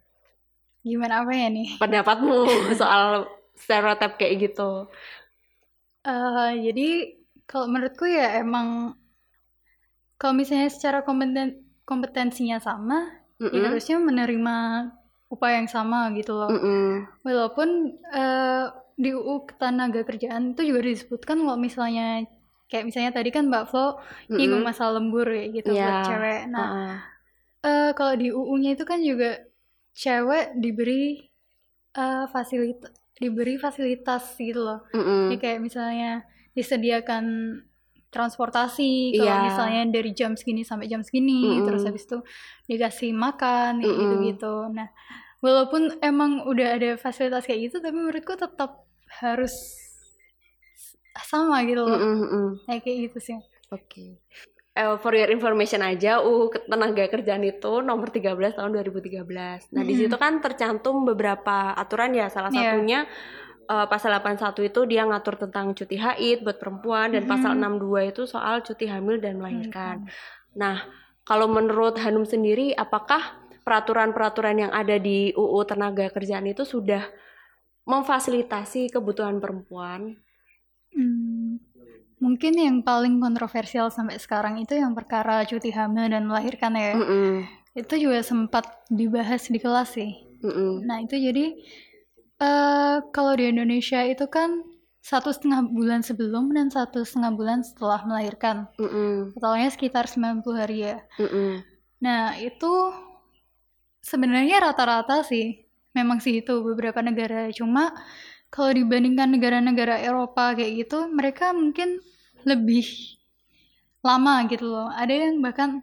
gimana 0.86 1.14
apa 1.22 1.32
ya 1.40 1.46
nih? 1.56 1.68
Pendapatmu 1.80 2.36
soal 2.74 3.26
stereotip 3.58 4.18
kayak 4.18 4.34
gitu? 4.50 4.90
Eh, 6.12 6.50
jadi 6.66 6.82
kalau 7.50 7.66
menurutku 7.72 8.04
ya 8.18 8.26
emang 8.42 8.68
kalau 10.20 10.34
misalnya 10.40 10.68
secara 10.76 10.98
kompeten 11.06 11.48
kompetensinya 11.88 12.58
sama, 12.68 12.98
ya 13.54 13.60
Mm-mm. 13.60 13.66
harusnya 13.66 13.96
menerima 14.08 14.56
upah 15.32 15.50
yang 15.56 15.68
sama 15.70 15.98
gitu 16.18 16.32
loh. 16.40 16.52
Mm-mm. 16.52 17.08
Walaupun 17.26 17.68
eh, 18.22 18.64
di 19.02 19.10
UU 19.18 19.34
Ketenaga 19.48 20.00
Kerjaan 20.08 20.44
itu 20.54 20.62
juga 20.70 20.80
disebutkan 20.90 21.38
kalau 21.44 21.58
misalnya 21.66 22.26
kayak 22.70 22.84
misalnya 22.88 23.12
tadi 23.18 23.30
kan 23.36 23.44
Mbak 23.50 23.64
Flo 23.70 23.86
nyinggung 24.36 24.62
Mm-mm. 24.62 24.68
masalah 24.68 24.92
lembur 25.00 25.26
ya 25.30 25.44
gitu 25.56 25.70
Iya. 25.72 25.84
buat 25.84 25.96
cewek. 26.06 26.40
Nah, 26.54 26.68
Heeh. 26.68 26.92
eh, 27.66 27.90
kalau 27.98 28.14
di 28.22 28.28
UU-nya 28.38 28.70
itu 28.76 28.84
kan 28.90 29.00
juga 29.10 29.30
cewek 30.02 30.44
diberi 30.62 31.02
eh, 32.02 32.24
fasilitas 32.34 32.92
diberi 33.18 33.54
fasilitas 33.64 34.24
gitu 34.38 34.60
loh. 34.68 34.80
Mm-mm. 34.94 35.24
Jadi 35.26 35.34
kayak 35.42 35.60
misalnya 35.66 36.10
disediakan 36.56 37.24
transportasi 38.08 39.20
kalau 39.20 39.36
Iya. 39.36 39.44
misalnya 39.44 39.82
dari 39.92 40.10
jam 40.16 40.32
segini 40.32 40.64
sampai 40.64 40.88
jam 40.88 41.04
segini, 41.04 41.60
Mm-mm. 41.60 41.66
terus 41.68 41.84
habis 41.84 42.08
itu 42.08 42.18
dikasih 42.64 43.12
makan 43.12 43.84
kayak 43.84 43.84
Mm-mm. 43.84 44.00
gitu-gitu. 44.08 44.54
Nah, 44.72 44.88
walaupun 45.44 46.00
emang 46.00 46.44
udah 46.48 46.80
ada 46.80 46.90
fasilitas 46.96 47.44
kayak 47.44 47.68
gitu, 47.68 47.76
tapi 47.84 47.94
menurutku 48.00 48.32
tetap 48.32 48.88
harus 49.20 49.52
sama 51.28 51.60
gitu 51.68 51.82
loh. 51.84 51.98
Mm-mm, 51.98 52.14
mm-mm. 52.24 52.46
Kayak 52.64 52.80
kayak 52.84 52.98
gitu 53.10 53.18
sih. 53.20 53.38
Oke. 53.68 54.16
Eh, 54.78 54.94
for 55.02 55.10
your 55.12 55.28
information 55.34 55.82
aja, 55.82 56.22
UU 56.22 56.54
Ketenaga 56.54 57.10
Kerjaan 57.10 57.42
itu 57.42 57.82
nomor 57.82 58.08
13 58.14 58.54
tahun 58.54 58.70
2013. 58.72 59.66
Nah, 59.74 59.82
di 59.82 59.92
Mm-mm. 59.92 60.06
situ 60.06 60.16
kan 60.16 60.38
tercantum 60.38 61.02
beberapa 61.02 61.74
aturan 61.74 62.14
ya, 62.14 62.30
salah 62.30 62.54
Iya. 62.54 62.78
satunya 62.78 63.00
eh, 63.72 63.86
pasal 63.92 64.10
81 64.16 64.60
itu 64.70 64.80
dia 64.90 65.02
ngatur 65.08 65.34
tentang 65.48 65.66
cuti 65.78 65.96
haid 66.04 66.36
buat 66.46 66.58
perempuan 66.62 67.08
dan 67.14 67.24
Mm-mm. 67.24 67.28
pasal 67.30 67.56
62 67.58 68.00
itu 68.12 68.22
soal 68.34 68.56
cuti 68.66 68.86
hamil 68.92 69.16
dan 69.24 69.34
Hmm, 69.50 69.72
melahirkan. 69.76 69.96
Nah, 70.62 70.76
kalau 71.28 71.46
menurut 71.50 71.94
Hanum 72.04 72.24
sendiri, 72.24 72.72
apakah 72.84 73.22
peraturan-peraturan 73.66 74.56
yang 74.68 74.72
ada 74.72 74.96
di 74.96 75.30
UU 75.36 75.60
Tenaga 75.68 76.08
Kerjaan 76.14 76.48
itu 76.48 76.64
sudah 76.64 77.04
memfasilitasi 77.88 78.82
kebutuhan 78.94 79.38
perempuan? 79.44 80.16
Hmm, 80.94 81.56
mungkin 82.24 82.52
yang 82.66 82.78
paling 82.88 83.14
kontroversial 83.24 83.86
sampai 83.96 84.16
sekarang 84.24 84.54
itu 84.64 84.74
yang 84.82 84.92
perkara 84.98 85.36
cuti 85.50 85.70
hamil 85.78 86.06
dan 86.14 86.22
melahirkan 86.28 86.72
ya. 86.84 86.94
Mm-mm, 86.94 87.48
Itu 87.80 87.94
juga 88.04 88.20
sempat 88.30 88.64
dibahas 89.00 89.42
di 89.54 89.58
kelas 89.64 89.88
sih. 89.98 90.10
mm-mm, 90.42 90.88
Nah 90.88 90.98
itu 91.04 91.16
jadi 91.26 91.44
eh 92.42 92.96
kalau 93.14 93.32
di 93.38 93.44
Indonesia 93.52 94.00
itu 94.12 94.24
kan 94.36 94.50
satu 95.10 95.28
setengah 95.34 95.60
bulan 95.76 96.00
sebelum 96.08 96.44
dan 96.56 96.66
satu 96.76 96.98
setengah 97.06 97.32
bulan 97.38 97.58
setelah 97.68 98.00
melahirkan. 98.08 98.56
mm-mm, 98.78 99.34
Totalnya 99.34 99.68
sekitar 99.74 100.04
90 100.12 100.58
hari 100.62 100.78
ya. 100.88 100.96
mm-mm, 101.18 101.64
Nah 102.04 102.34
itu 102.38 102.72
sebenarnya 104.10 104.56
rata-rata 104.66 105.16
sih. 105.30 105.46
Memang 105.96 106.18
sih 106.24 106.34
itu 106.42 106.52
beberapa 106.68 107.00
negara. 107.08 107.50
Cuma 107.58 107.84
kalau 108.54 108.70
dibandingkan 108.78 109.28
negara-negara 109.34 109.96
Eropa 110.08 110.44
kayak 110.56 110.72
gitu, 110.86 110.98
mereka 111.18 111.46
mungkin 111.60 111.88
lebih 112.50 112.84
lama 114.06 114.46
gitu 114.50 114.64
loh. 114.72 114.88
Ada 114.94 115.12
yang 115.28 115.34
bahkan 115.44 115.82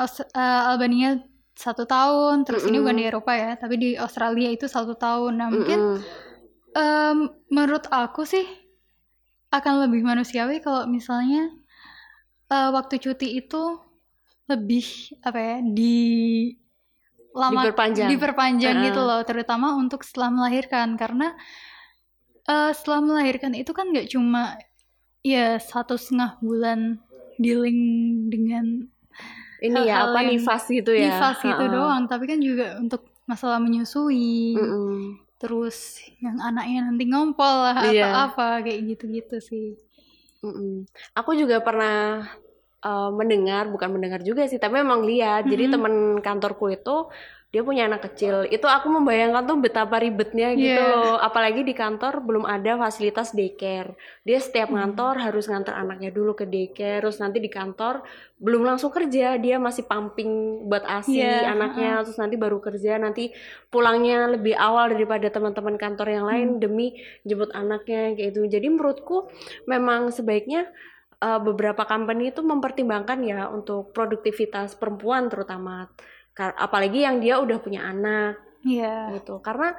Aus- 0.00 0.24
eh, 0.24 0.62
Albania 0.70 1.20
satu 1.60 1.84
tahun, 1.84 2.48
terus 2.48 2.64
ini 2.64 2.80
bukan 2.80 2.96
di. 2.96 3.04
Eropa 3.04 3.32
ya, 3.36 3.52
tapi 3.60 3.76
di 3.76 3.90
Australia 4.00 4.48
itu 4.48 4.64
satu 4.64 4.96
tahun. 4.96 5.32
Nah 5.36 5.48
mungkin 5.52 5.78
mm-mm. 6.00 6.00
em, 6.72 7.18
menurut 7.52 7.84
aku 7.92 8.24
sih 8.24 8.48
akan 9.52 9.84
lebih 9.84 10.00
manusiawi 10.00 10.64
kalau 10.64 10.88
misalnya 10.88 11.52
eh, 12.48 12.70
waktu 12.72 12.96
cuti 12.96 13.36
itu 13.44 13.76
lebih 14.48 14.86
apa 15.22 15.38
ya 15.38 15.56
di 15.62 15.98
lama 17.30 17.62
Diperpanjang. 17.62 18.08
diperpanjang 18.10 18.76
Heeh. 18.80 18.86
gitu 18.90 19.00
loh, 19.04 19.20
terutama 19.22 19.76
untuk 19.78 20.02
setelah 20.02 20.32
melahirkan 20.34 20.96
karena 20.98 21.36
eh, 22.48 22.72
setelah 22.74 23.04
melahirkan 23.04 23.52
itu 23.54 23.70
kan 23.76 23.92
nggak 23.92 24.08
cuma 24.10 24.56
ya 25.20 25.60
satu 25.60 26.00
setengah 26.00 26.40
bulan 26.40 26.96
dealing 27.36 27.78
dengan 28.32 28.88
Ini 29.60 29.80
ya 29.84 30.08
apa 30.08 30.18
nifas 30.24 30.64
gitu 30.72 30.90
ya? 30.96 31.12
nifas 31.12 31.38
itu 31.44 31.52
Heeh. 31.52 31.68
doang, 31.68 32.02
tapi 32.08 32.24
kan 32.24 32.38
juga 32.40 32.80
untuk 32.80 33.04
masalah 33.28 33.60
menyusui, 33.62 34.56
Mm-mm. 34.56 35.20
terus 35.38 36.00
yang 36.18 36.36
anaknya 36.42 36.90
nanti 36.90 37.04
ngompol 37.06 37.54
lah 37.68 37.76
atau 37.78 37.92
Iya. 37.94 38.08
apa 38.32 38.46
kayak 38.64 38.80
gitu-gitu 38.96 39.36
sih. 39.38 39.66
Mm-mm. 40.40 40.88
Aku 41.14 41.36
juga 41.36 41.60
pernah 41.60 42.24
uh, 42.80 43.10
mendengar, 43.12 43.68
bukan 43.68 43.92
mendengar 43.92 44.20
juga 44.24 44.48
sih, 44.48 44.56
tapi 44.56 44.80
memang 44.80 45.04
lihat. 45.04 45.44
Jadi 45.44 45.68
Mm-mm. 45.68 45.74
teman 45.76 45.94
kantorku 46.24 46.72
itu 46.72 47.12
dia 47.50 47.66
punya 47.66 47.90
anak 47.90 48.06
kecil. 48.06 48.46
Itu 48.46 48.70
aku 48.70 48.86
membayangkan 48.86 49.42
tuh 49.42 49.58
betapa 49.58 49.98
ribetnya 49.98 50.54
gitu 50.54 50.70
Iya. 50.70 50.90
loh. 50.94 51.14
Apalagi 51.18 51.66
di 51.66 51.74
kantor 51.74 52.22
belum 52.22 52.46
ada 52.46 52.78
fasilitas 52.78 53.34
daycare. 53.34 53.98
Dia 54.22 54.38
setiap 54.38 54.70
Hmm. 54.70 54.78
ngantor 54.78 55.18
harus 55.18 55.50
ngantar 55.50 55.74
anaknya 55.74 56.14
dulu 56.14 56.38
ke 56.38 56.46
daycare, 56.46 57.02
terus 57.02 57.18
nanti 57.18 57.42
di 57.42 57.50
kantor 57.50 58.06
belum 58.38 58.62
langsung 58.62 58.94
kerja, 58.94 59.34
dia 59.36 59.58
masih 59.58 59.82
pumping 59.82 60.30
buat 60.70 60.86
ASI 60.86 61.18
Iya, 61.18 61.50
anaknya, 61.50 62.06
terus 62.06 62.16
nanti 62.16 62.38
baru 62.38 62.62
kerja, 62.62 62.96
nanti 62.96 63.34
pulangnya 63.66 64.30
lebih 64.30 64.54
awal 64.54 64.94
daripada 64.94 65.26
teman-teman 65.28 65.74
kantor 65.74 66.06
yang 66.08 66.24
lain 66.30 66.48
Hmm. 66.56 66.60
demi 66.62 66.86
jemput 67.26 67.50
anaknya 67.50 68.14
kayak 68.14 68.30
gitu. 68.30 68.46
Jadi 68.46 68.66
menurutku 68.70 69.26
memang 69.66 70.14
sebaiknya 70.14 70.70
eh, 71.20 71.36
beberapa 71.36 71.84
company 71.84 72.32
itu 72.32 72.40
mempertimbangkan 72.40 73.20
ya 73.20 73.52
untuk 73.52 73.92
produktivitas 73.92 74.72
perempuan 74.72 75.28
terutama 75.28 75.84
apalagi 76.36 77.02
yang 77.02 77.18
dia 77.18 77.36
udah 77.36 77.58
punya 77.58 77.84
anak 77.84 78.38
Iya. 78.60 79.16
gitu 79.16 79.40
karena 79.40 79.72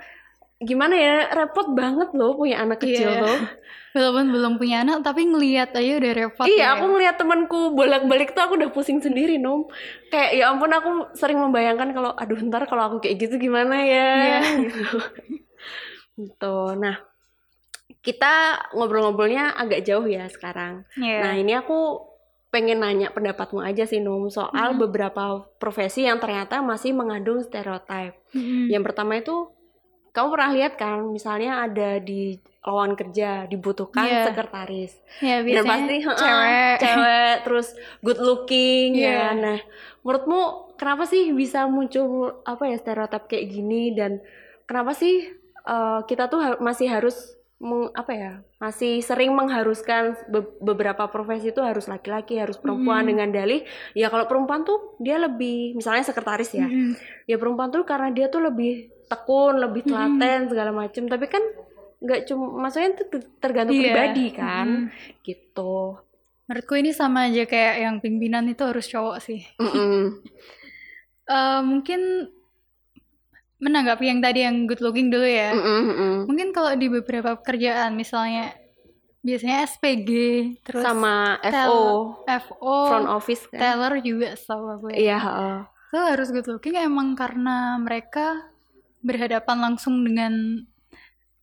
gimana 0.57 0.93
ya 0.93 1.15
repot 1.31 1.69
banget 1.71 2.13
loh 2.13 2.33
punya 2.33 2.61
anak 2.61 2.79
kecil 2.79 3.09
Iya. 3.09 3.21
tuh 3.21 3.39
Walaupun 3.91 4.31
belum 4.31 4.53
punya 4.55 4.87
anak, 4.87 5.03
tapi 5.03 5.27
ngelihat 5.27 5.75
aja 5.75 5.99
udah 5.99 6.13
repot. 6.15 6.47
iya 6.47 6.63
ya. 6.63 6.67
aku 6.73 6.85
ngeliat 6.87 7.19
temanku 7.19 7.75
bolak-balik 7.75 8.31
tuh 8.31 8.39
aku 8.41 8.55
udah 8.55 8.71
pusing 8.71 9.03
sendiri 9.03 9.35
nom 9.35 9.67
kayak 10.07 10.31
ya 10.31 10.47
ampun 10.47 10.71
aku 10.71 10.89
sering 11.11 11.35
membayangkan 11.37 11.91
kalau 11.91 12.15
aduh 12.15 12.39
ntar 12.41 12.63
kalau 12.65 12.87
aku 12.87 12.97
kayak 13.03 13.19
gitu 13.19 13.35
gimana 13.37 13.83
ya 13.83 14.07
Iya. 14.15 14.39
gitu 14.63 14.83
gitu 16.23 16.55
nah 16.77 17.03
kita 17.99 18.33
ngobrol-ngobrolnya 18.71 19.53
agak 19.53 19.83
jauh 19.83 20.07
ya 20.07 20.25
sekarang 20.25 20.87
Iya. 20.95 21.19
Nah, 21.21 21.33
ini 21.35 21.53
aku 21.53 21.99
pengen 22.51 22.83
nanya 22.83 23.09
pendapatmu 23.09 23.59
aja 23.59 23.83
sih, 23.83 23.97
Num, 23.97 24.27
soal 24.27 24.75
Mhm. 24.75 24.79
beberapa 24.79 25.23
profesi 25.55 26.03
yang 26.03 26.19
ternyata 26.19 26.59
masih 26.59 26.91
mengandung 26.91 27.39
stereotip. 27.39 28.19
Mm-mm. 28.29 28.67
Yang 28.67 28.83
pertama 28.83 29.15
itu, 29.15 29.47
kamu 30.11 30.27
pernah 30.29 30.51
lihat 30.51 30.73
kan, 30.75 31.07
misalnya 31.07 31.63
ada 31.63 31.95
di 31.97 32.35
lowongan 32.61 32.93
kerja 32.93 33.29
dibutuhkan 33.47 34.03
Iya. 34.03 34.27
sekretaris. 34.27 34.93
Ya, 35.17 35.39
Dan 35.39 35.63
pasti 35.63 35.95
cewek. 35.97 36.77
cewek, 36.77 37.35
terus 37.41 37.67
good 37.99 38.19
looking 38.19 38.93
Iya. 38.93 39.07
ya. 39.07 39.15
kan. 39.23 39.35
Nah, 39.39 39.59
menurutmu 40.01 40.41
kenapa 40.75 41.03
sih 41.05 41.31
bisa 41.31 41.65
muncul 41.65 42.05
apa 42.43 42.63
ya 42.65 42.75
stereotip 42.75 43.25
kayak 43.25 43.47
gini 43.47 43.95
dan 43.95 44.19
kenapa 44.63 44.91
sih 44.91 45.39
eh, 45.61 45.99
kita 46.03 46.25
tuh 46.25 46.41
har- 46.41 46.57
masih 46.57 46.89
harus 46.89 47.37
meng- 47.61 47.93
apa 47.93 48.11
ya 48.11 48.31
masih 48.57 48.99
sering 48.99 49.31
mengharuskan 49.31 50.17
be- 50.25 50.57
beberapa 50.59 51.05
profesi 51.07 51.49
itu 51.49 51.61
harus 51.61 51.85
laki-laki 51.85 52.35
harus 52.35 52.57
perempuan 52.57 53.05
Mhm. 53.05 53.09
dengan 53.09 53.29
dalih 53.31 53.61
ya 53.93 54.09
kalau 54.09 54.25
perempuan 54.25 54.61
tuh 54.61 54.97
dia 54.97 55.15
lebih 55.15 55.73
misalnya 55.73 56.01
sekretaris 56.03 56.51
ya 56.51 56.65
Mm-mm. 56.65 56.97
ya 57.23 57.37
perempuan 57.37 57.69
tuh 57.69 57.83
karena 57.83 58.09
dia 58.09 58.27
tuh 58.27 58.41
lebih 58.41 58.89
tekun 59.05 59.55
lebih 59.55 59.85
telaten 59.85 60.47
segala 60.47 60.71
macem 60.71 61.05
tapi 61.05 61.25
kan 61.25 61.43
nggak 61.99 62.25
cuma 62.25 62.49
maksudnya 62.59 62.89
itu 62.91 63.03
ter- 63.07 63.29
tergantung 63.39 63.75
Iya. 63.75 63.85
pribadi 63.85 64.25
kan 64.31 64.67
Mm-mm. 64.67 65.21
gitu 65.21 66.01
Menurutku 66.41 66.75
ini 66.75 66.91
sama 66.91 67.29
aja 67.29 67.45
kayak 67.45 67.75
yang 67.79 67.95
pimpinan 67.97 68.43
itu 68.45 68.59
harus 68.61 68.83
cowok 68.83 69.21
sih. 69.21 69.39
Mm-mm. 69.55 70.19
Eh, 71.23 71.61
mungkin 71.63 72.27
menanggapi 73.61 74.09
yang 74.09 74.19
tadi 74.19 74.41
yang 74.41 74.65
good 74.65 74.81
looking 74.81 75.13
dulu 75.13 75.23
ya. 75.23 75.53
Mm-mm, 75.53 75.79
mm-mm. 75.85 76.15
Mungkin 76.25 76.49
kalau 76.49 76.73
di 76.73 76.89
beberapa 76.89 77.37
pekerjaan 77.37 77.93
misalnya 77.93 78.57
biasanya 79.21 79.69
SPG 79.69 80.09
terus 80.65 80.81
sama 80.81 81.37
FO 81.45 81.77
FO, 82.25 82.75
front 82.89 83.09
office 83.13 83.45
kan 83.53 83.61
teller 83.61 84.01
juga 84.01 84.33
setahu 84.33 84.65
aku 84.81 84.85
ya. 84.91 84.97
iya 84.97 85.17
heeh. 85.21 85.57
Itu 85.93 85.97
harus 86.01 86.27
good 86.33 86.49
looking 86.49 86.73
emang 86.73 87.13
karena 87.13 87.77
mereka 87.77 88.49
berhadapan 89.05 89.57
langsung 89.61 90.01
dengan 90.01 90.65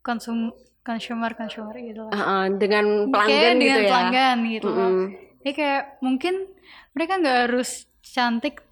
konsum 0.03 0.51
consumer 0.83 1.39
consumer 1.39 1.77
gitu 1.79 2.11
lah. 2.11 2.13
Heeh, 2.19 2.45
dengan 2.59 2.85
Kayak 3.07 3.13
pelanggan 3.15 3.55
dengan 3.55 3.61
gitu 3.63 3.79
ya 3.79 3.91
pelanggan 3.91 4.37
gitu 4.51 4.67
loh. 4.67 4.79
Mm-mm. 4.91 5.07
Jadi 5.39 5.53
kayak 5.55 5.83
mungkin 6.03 6.35
mereka 6.99 7.13
nggak 7.23 7.39
harus 7.47 7.71
cantik 8.03 8.68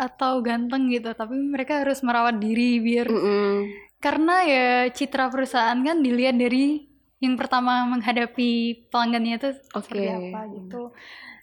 atau 0.00 0.40
ganteng 0.40 0.88
gitu, 0.88 1.12
tapi 1.12 1.36
mereka 1.36 1.84
harus 1.84 2.00
merawat 2.00 2.40
diri 2.40 2.80
biar 2.80 3.06
Mm-mm. 3.12 3.68
karena 4.00 4.34
ya 4.48 4.66
citra 4.96 5.28
perusahaan 5.28 5.76
kan 5.76 6.00
dilihat 6.00 6.40
dari 6.40 6.88
yang 7.20 7.36
pertama 7.36 7.84
menghadapi 7.84 8.50
pelanggannya 8.88 9.36
itu 9.36 9.48
seperti 9.76 10.08
Oke. 10.08 10.16
apa 10.32 10.40
gitu. 10.56 10.80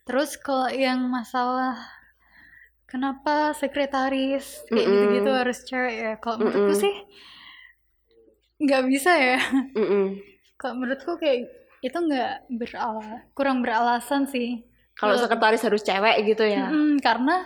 Terus 0.09 0.29
kalau 0.41 0.65
yang 0.73 1.05
masalah 1.05 1.77
kenapa 2.89 3.53
sekretaris 3.53 4.65
kayak 4.73 4.73
Mm-mm. 4.73 4.93
gitu-gitu 4.97 5.29
harus 5.29 5.57
cewek 5.69 5.95
ya? 6.01 6.13
Kalau 6.17 6.41
menurutku 6.41 6.73
Mm-mm. 6.73 6.82
sih 6.82 6.95
nggak 8.58 8.84
bisa 8.89 9.12
ya. 9.13 9.38
Kalau 10.58 10.73
menurutku 10.82 11.13
kayak 11.21 11.45
itu 11.86 11.93
nggak 11.93 12.49
berala 12.58 13.21
kurang 13.38 13.62
beralasan 13.62 14.25
sih. 14.25 14.65
kalau 14.97 15.13
sekretaris 15.13 15.62
harus 15.62 15.86
cewek 15.86 16.25
gitu 16.25 16.41
ya 16.41 16.73
Mm-mm, 16.73 16.97
karena 17.05 17.45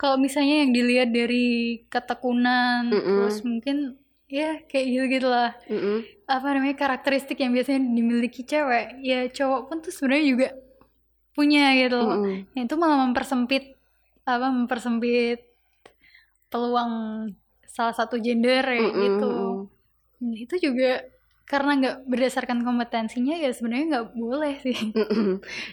kalau 0.00 0.16
misalnya 0.20 0.64
yang 0.64 0.72
dilihat 0.76 1.08
dari 1.12 1.46
ketekunan, 1.92 2.82
Mm-mm. 2.92 3.16
terus 3.16 3.36
mungkin 3.48 3.76
ya 4.28 4.60
kayak 4.68 4.86
gitu 4.92 5.04
gitulah 5.20 5.54
Mm-mm. 5.70 6.04
apa 6.26 6.46
namanya 6.54 6.76
karakteristik 6.78 7.38
yang 7.42 7.52
biasanya 7.56 7.80
dimiliki 7.98 8.42
cewek, 8.46 8.86
ya 9.02 9.26
cowok 9.30 9.60
pun 9.70 9.76
tuh 9.84 9.92
sebenarnya 9.94 10.26
juga 10.32 10.48
punya 11.36 11.62
gitu. 11.80 11.96
loh. 12.00 12.18
Mm-mm. 12.18 12.46
Yang 12.56 12.64
itu 12.72 12.76
malah 12.80 12.98
mempersempit 13.06 13.64
apa 14.26 14.46
mempersempit 14.50 15.38
peluang 16.50 16.92
salah 17.66 17.94
satu 17.94 18.16
gender 18.22 18.64
ya 18.64 18.80
Mm-mm, 18.80 18.94
gitu. 19.04 19.24
mm-mm. 19.26 19.68
Dan 20.20 20.32
Itu 20.44 20.56
juga 20.60 21.04
karena 21.46 21.70
nggak 21.80 21.96
berdasarkan 22.10 22.60
kompetensinya 22.66 23.34
ya 23.38 23.50
sebenarnya 23.54 23.86
nggak 23.92 24.08
boleh 24.18 24.54
sih. 24.64 24.78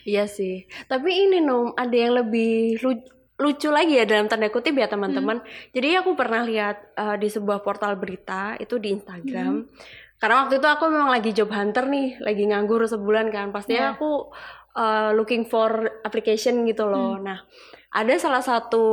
Iya 0.10 0.24
sih. 0.38 0.54
Tapi 0.92 1.10
ini 1.28 1.38
Nom, 1.48 1.74
ada 1.84 1.96
yang 2.04 2.14
lebih 2.20 2.80
lu- 2.84 3.08
lucu 3.44 3.68
lagi 3.68 4.00
ya 4.00 4.08
dalam 4.08 4.32
tanda 4.32 4.48
kutip 4.48 4.72
ya 4.80 4.88
teman-teman. 4.88 5.44
Jadi 5.76 6.00
aku 6.00 6.16
pernah 6.16 6.48
lihat 6.48 6.96
uh, 6.96 7.20
di 7.20 7.28
sebuah 7.28 7.60
portal 7.60 8.00
berita 8.00 8.56
itu 8.56 8.80
di 8.80 8.96
Instagram. 8.96 9.68
Karena 10.16 10.48
waktu 10.48 10.64
itu 10.64 10.68
aku 10.72 10.88
memang 10.88 11.12
lagi 11.12 11.36
job 11.36 11.52
hunter 11.52 11.84
nih, 11.92 12.24
lagi 12.24 12.48
nganggur 12.48 12.88
sebulan 12.88 13.28
kan. 13.28 13.52
Pastinya 13.52 13.92
Iya. 13.92 13.96
aku 14.00 14.32
uh, 14.80 15.12
looking 15.12 15.44
for 15.44 16.00
application 16.08 16.64
gitu 16.64 16.88
loh. 16.88 17.20
Nah, 17.20 17.44
ada 17.92 18.14
salah 18.16 18.40
satu 18.40 18.86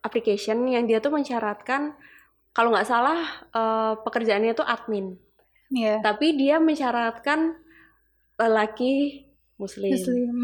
application 0.00 0.64
yang 0.64 0.88
dia 0.88 1.04
tuh 1.04 1.12
mensyaratkan 1.12 1.92
kalau 2.56 2.72
nggak 2.72 2.88
salah 2.88 3.44
uh, 3.52 4.00
pekerjaannya 4.00 4.56
tuh 4.56 4.64
admin. 4.64 5.20
Iya. 5.68 6.00
Tapi 6.00 6.32
dia 6.38 6.56
mensyaratkan 6.56 7.60
lelaki 8.40 9.23
muslim, 9.64 9.92
Muslim. 9.96 10.34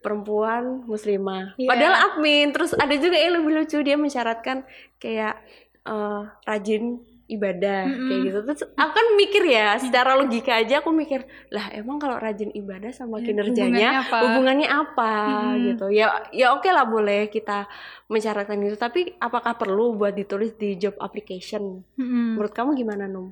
perempuan 0.00 0.82
muslimah. 0.88 1.54
Iya. 1.54 1.68
Padahal 1.68 1.94
admin. 2.08 2.48
Terus 2.50 2.72
ada 2.72 2.94
juga 2.96 3.20
yang 3.20 3.36
lebih 3.36 3.52
lucu 3.60 3.78
dia 3.84 4.00
mensyaratkan 4.00 4.64
kayak 4.96 5.36
eh, 5.84 6.22
rajin 6.48 6.98
ibadah 7.30 7.86
Mm-mm. 7.86 8.08
kayak 8.10 8.20
gitu. 8.26 8.38
Terus 8.42 8.62
aku 8.74 8.90
kan 8.90 9.06
mikir 9.14 9.42
ya, 9.46 9.78
secara 9.78 10.18
logika 10.18 10.58
aja 10.58 10.82
aku 10.82 10.90
mikir, 10.90 11.22
lah 11.54 11.70
emang 11.70 12.02
kalau 12.02 12.18
rajin 12.18 12.50
ibadah 12.50 12.90
sama 12.90 13.22
Ya, 13.22 13.30
kinerjanya 13.30 13.62
hubungannya 13.62 13.90
apa? 14.02 14.16
hubungannya 14.18 14.68
apa 14.68 15.12
Mm-mm. 15.14 15.62
gitu. 15.70 15.86
Ya 15.94 16.06
ya 16.34 16.46
oke 16.58 16.66
lah 16.66 16.90
boleh 16.90 17.30
kita 17.30 17.70
mensyaratkan 18.10 18.58
itu, 18.66 18.74
tapi 18.74 19.14
apakah 19.22 19.54
perlu 19.54 19.94
buat 19.94 20.10
ditulis 20.10 20.58
di 20.58 20.74
job 20.74 20.98
application? 20.98 21.86
Mm-mm. 21.94 22.34
Menurut 22.34 22.50
kamu 22.50 22.74
gimana, 22.74 23.06
Num? 23.06 23.30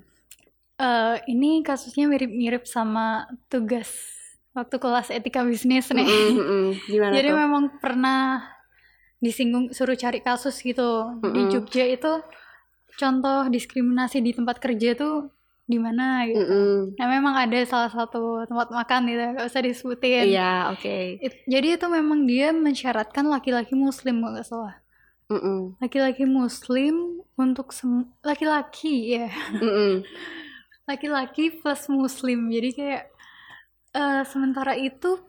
Eh, 0.78 1.16
ini 1.26 1.66
kasusnya 1.66 2.06
mirip-mirip 2.06 2.62
sama 2.62 3.26
tugas 3.50 3.90
waktu 4.58 4.76
kelas 4.76 5.08
etika 5.08 5.40
bisnis 5.42 5.86
nih. 5.88 6.02
Mm-mm, 6.02 6.34
mm-mm. 6.34 6.64
Gimana 6.84 7.12
Jadi 7.14 7.28
tuh? 7.30 7.36
memang 7.38 7.62
pernah 7.78 8.42
disinggung 9.18 9.70
suruh 9.70 9.94
cari 9.94 10.18
kasus 10.18 10.58
gitu 10.58 11.18
di 11.24 11.42
Mm-mm. 11.42 11.50
Jogja 11.50 11.84
itu 11.86 12.12
contoh 12.94 13.46
diskriminasi 13.46 14.18
di 14.18 14.30
tempat 14.30 14.58
kerja 14.58 14.94
tuh 14.94 15.30
di 15.64 15.76
mana 15.76 16.26
gitu. 16.26 16.42
Mm-mm. 16.42 16.74
Nah 16.96 17.06
memang 17.06 17.34
ada 17.36 17.58
salah 17.62 17.90
satu 17.90 18.42
tempat 18.44 18.68
makan 18.68 19.00
gitu, 19.06 19.22
gak 19.36 19.46
usah 19.46 19.62
disebutin. 19.62 20.24
Iya, 20.28 20.72
oke. 20.72 20.96
It- 21.20 21.44
jadi 21.46 21.76
itu 21.76 21.86
memang 21.86 22.24
dia 22.24 22.50
mensyaratkan 22.50 23.26
laki-laki 23.26 23.74
muslim 23.74 24.18
kalau 24.18 24.32
nggak 24.34 24.48
salah. 24.48 24.74
Laki-laki 25.76 26.24
muslim 26.24 27.20
untuk 27.36 27.70
laki-laki 28.24 29.14
ya. 29.14 29.28
Mm-mm. 29.54 30.02
laki-laki 30.88 31.52
plus 31.60 31.84
muslim 31.92 32.48
jadi 32.48 32.70
kayak 32.72 33.02
eh, 33.94 34.22
sementara 34.28 34.74
itu 34.76 35.20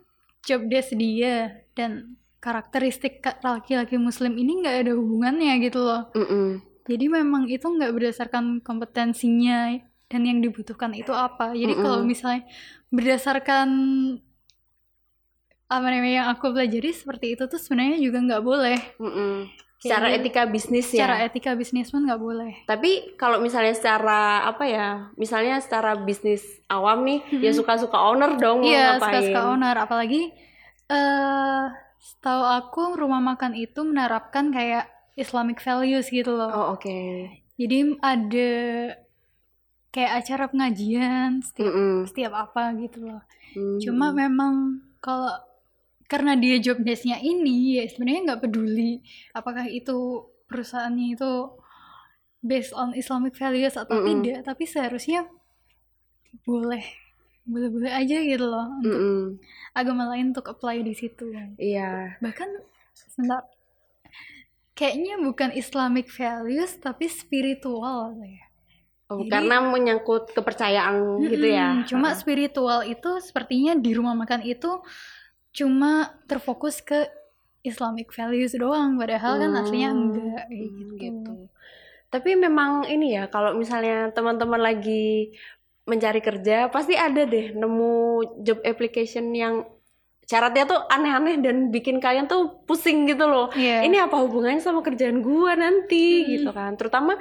job 0.44 0.60
desk 0.72 0.96
dia 0.96 1.64
dan 1.76 2.16
karakteristik 2.40 3.20
ka- 3.20 3.36
laki-laki 3.44 4.00
muslim 4.00 4.32
ini 4.40 4.64
nggak 4.64 4.76
ada 4.88 4.92
hubungannya 4.96 5.60
gitu 5.60 5.84
loh 5.84 6.08
Mm-mm. 6.16 6.64
jadi 6.88 7.06
memang 7.12 7.44
itu 7.52 7.68
nggak 7.68 7.92
berdasarkan 7.92 8.64
kompetensinya 8.64 9.76
dan 10.10 10.20
yang 10.26 10.40
dibutuhkan 10.40 10.96
itu 10.96 11.12
apa 11.12 11.52
jadi 11.52 11.76
Mm-mm. 11.76 11.84
kalau 11.84 12.00
misalnya 12.02 12.48
berdasarkan 12.88 13.68
apa 15.70 15.86
namanya 15.86 16.26
yang 16.26 16.28
aku 16.34 16.50
pelajari 16.50 16.90
seperti 16.90 17.38
itu 17.38 17.46
tuh 17.46 17.60
sebenarnya 17.60 18.00
juga 18.02 18.18
nggak 18.24 18.42
boleh 18.42 18.78
Mm-mm. 18.98 19.46
Secara 19.80 20.12
etika 20.12 20.44
bisnis 20.44 20.92
ya. 20.92 21.08
secara 21.08 21.24
etika 21.24 21.56
bisnis 21.56 21.88
pun 21.88 22.04
nggak 22.04 22.20
boleh 22.20 22.52
Tapi 22.68 23.16
kalau 23.16 23.40
misalnya 23.40 23.72
secara 23.72 24.44
apa 24.44 24.68
ya? 24.68 25.08
Misalnya 25.16 25.56
secara 25.64 25.96
bisnis 25.96 26.44
awam 26.68 27.00
nih, 27.08 27.24
ya 27.40 27.48
Mm-mm. 27.48 27.58
suka-suka 27.64 27.96
owner 27.96 28.36
dong 28.36 28.60
Iya, 28.60 29.00
suka-suka 29.00 29.40
owner. 29.56 29.72
Apalagi 29.80 30.36
eh 30.92 31.64
setahu 31.96 32.42
aku 32.44 32.82
rumah 33.00 33.24
makan 33.24 33.56
itu 33.56 33.80
menerapkan 33.80 34.52
kayak 34.52 34.84
Islamic 35.16 35.56
values 35.64 36.12
gitu 36.12 36.36
loh. 36.36 36.52
Oh, 36.52 36.66
oke. 36.76 36.92
Jadi 37.56 37.96
ada 38.04 38.52
kayak 39.90 40.12
acara 40.22 40.44
pengajian 40.52 41.40
setiap 41.40 41.72
Mm-mm. 41.72 42.04
setiap 42.04 42.32
apa 42.36 42.76
gitu 42.76 43.08
loh. 43.08 43.20
Mm. 43.56 43.80
Cuma 43.80 44.12
memang 44.12 44.84
kalau 45.00 45.34
karena 46.10 46.34
dia 46.34 46.58
job 46.58 46.82
desk-nya 46.82 47.22
ini 47.22 47.78
ya 47.78 47.86
sebenarnya 47.86 48.20
nggak 48.26 48.42
peduli 48.42 48.98
apakah 49.30 49.64
itu 49.64 49.94
perusahaannya 50.44 51.14
itu 51.14 51.30
based 52.42 52.74
on 52.74 52.90
Islamic 52.92 53.32
values 53.32 53.78
atau 53.78 53.94
Mm-mm. 53.94 54.26
tidak 54.26 54.42
tapi 54.44 54.66
seharusnya 54.66 55.30
boleh 56.42 56.82
boleh-boleh 57.42 57.90
aja 57.90 58.16
gitu 58.18 58.42
loh 58.44 58.66
untuk 58.76 58.90
Mm-mm. 58.90 59.20
agama 59.72 60.10
lain 60.10 60.34
untuk 60.34 60.46
apply 60.46 60.82
di 60.82 60.92
situ 60.92 61.30
Iya. 61.56 62.18
bahkan 62.18 62.50
sebentar 62.92 63.46
kayaknya 64.72 65.20
bukan 65.20 65.50
Islamic 65.52 66.10
values 66.10 66.74
tapi 66.76 67.06
spiritual 67.06 68.18
ya 68.18 68.50
Oh, 69.10 69.26
Jadi- 69.26 69.42
karena 69.42 69.58
menyangkut 69.58 70.30
kepercayaan 70.30 71.18
gitu 71.18 71.50
ya. 71.50 71.82
Cuma 71.82 72.14
spiritual 72.14 72.86
itu 72.86 73.18
sepertinya 73.18 73.74
di 73.74 73.90
rumah 73.90 74.14
makan 74.14 74.46
itu 74.46 74.70
cuma 75.50 76.14
terfokus 76.30 76.80
ke 76.80 77.06
Islamic 77.60 78.08
values 78.16 78.56
doang, 78.56 78.96
padahal 78.96 79.36
kan 79.36 79.52
aslinya 79.60 79.90
Hmm, 79.92 80.00
enggak 80.00 80.44
hmm, 80.48 80.96
gitu. 80.96 81.34
Tapi 82.10 82.30
memang 82.34 82.88
ini 82.88 83.14
ya, 83.20 83.28
kalau 83.28 83.54
misalnya 83.54 84.10
teman-teman 84.10 84.58
lagi 84.58 85.30
mencari 85.84 86.18
kerja, 86.24 86.72
pasti 86.72 86.96
ada 86.96 87.26
deh 87.28 87.52
nemu 87.52 87.94
job 88.42 88.58
application 88.64 89.30
yang 89.36 89.66
syaratnya 90.24 90.64
tuh 90.64 90.80
aneh-aneh 90.86 91.42
dan 91.42 91.74
bikin 91.74 91.98
kalian 91.98 92.30
tuh 92.30 92.62
pusing 92.64 93.04
gitu 93.10 93.26
loh. 93.26 93.50
Iya. 93.52 93.82
Ini 93.82 94.06
apa 94.06 94.16
hubungannya 94.22 94.62
sama 94.62 94.80
kerjaan 94.80 95.20
gua 95.20 95.58
nanti 95.58 96.22
Hmm. 96.22 96.28
gitu 96.38 96.50
kan. 96.54 96.78
Terutama 96.78 97.18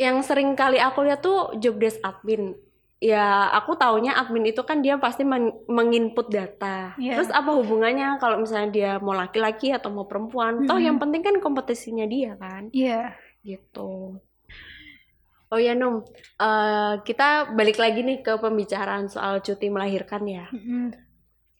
yang 0.00 0.24
sering 0.24 0.56
kali 0.56 0.80
aku 0.80 1.04
lihat 1.04 1.20
tuh 1.20 1.52
job 1.60 1.76
desk 1.76 2.00
admin. 2.00 2.56
Ya, 3.02 3.50
aku 3.50 3.74
taunya 3.74 4.14
admin 4.14 4.46
itu 4.46 4.62
kan 4.62 4.78
dia 4.78 4.94
pasti 4.94 5.26
men- 5.26 5.58
menginput 5.66 6.30
data. 6.30 6.94
Iya. 6.94 7.18
Terus 7.18 7.34
apa 7.34 7.50
hubungannya 7.50 8.22
kalau 8.22 8.38
misalnya 8.38 8.70
dia 8.70 8.90
mau 9.02 9.10
laki-laki 9.10 9.74
atau 9.74 9.90
mau 9.90 10.06
perempuan? 10.06 10.62
Toh 10.70 10.78
Mm-mm. 10.78 10.86
yang 10.86 10.96
penting 11.02 11.22
kan 11.26 11.34
kompetisinya 11.42 12.06
dia 12.06 12.38
kan 12.38 12.70
Iya. 12.70 13.18
gitu. 13.42 14.22
Oh 15.52 15.60
ya 15.60 15.74
Num, 15.74 16.06
Eh, 16.38 16.94
kita 17.02 17.52
balik 17.52 17.76
lagi 17.76 18.00
nih 18.00 18.22
ke 18.22 18.38
pembicaraan 18.38 19.10
soal 19.10 19.42
cuti 19.42 19.66
melahirkan 19.66 20.22
ya. 20.24 20.46
Mm-mm. 20.48 20.94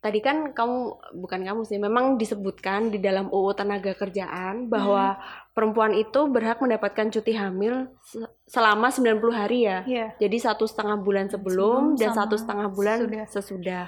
Tadi 0.03 0.19
kan 0.19 0.51
kamu, 0.51 0.79
bukan 1.15 1.41
kamu 1.47 1.63
sih, 1.63 1.79
memang 1.79 2.19
disebutkan 2.19 2.91
di 2.91 2.99
dalam 2.99 3.31
UU 3.31 3.55
Tenaga 3.55 3.95
Kerjaan 3.95 4.67
bahwa 4.67 5.15
perempuan 5.55 5.95
itu 5.95 6.27
berhak 6.27 6.59
mendapatkan 6.59 7.07
cuti 7.07 7.39
hamil 7.39 7.87
se- 8.03 8.27
selama 8.51 8.91
90 8.91 9.31
hari 9.31 9.63
ya. 9.63 9.87
Iya. 9.87 10.07
Jadi 10.19 10.37
satu 10.43 10.67
setengah 10.67 10.99
bulan 10.99 11.31
sebelum, 11.31 11.95
Sebelum 11.95 12.01
dan 12.03 12.11
satu 12.11 12.35
setengah 12.35 12.67
bulan 12.69 12.99
sesudah. 12.99 13.25
sesudah. 13.31 13.85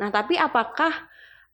Nah, 0.00 0.08
tapi 0.08 0.40
apakah 0.40 0.92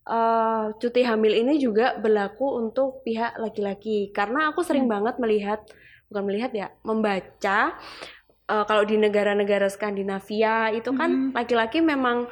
eh, 0.05 0.65
cuti 0.79 1.01
hamil 1.03 1.33
ini 1.35 1.59
juga 1.59 1.97
berlaku 1.97 2.61
untuk 2.61 3.03
pihak 3.03 3.35
laki-laki? 3.35 4.13
Karena 4.15 4.53
aku 4.53 4.61
sering 4.61 4.85
Hmm. 4.87 4.95
banget 5.01 5.17
melihat, 5.19 5.65
bukan 6.07 6.23
melihat 6.23 6.53
ya, 6.55 6.69
membaca 6.87 7.75
eh, 8.45 8.65
kalau 8.69 8.85
di 8.85 8.95
negara-negara 8.95 9.67
Skandinavia 9.67 10.69
itu 10.71 10.93
kan 10.93 11.11
Hmm. 11.11 11.31
laki-laki 11.33 11.81
memang 11.81 12.29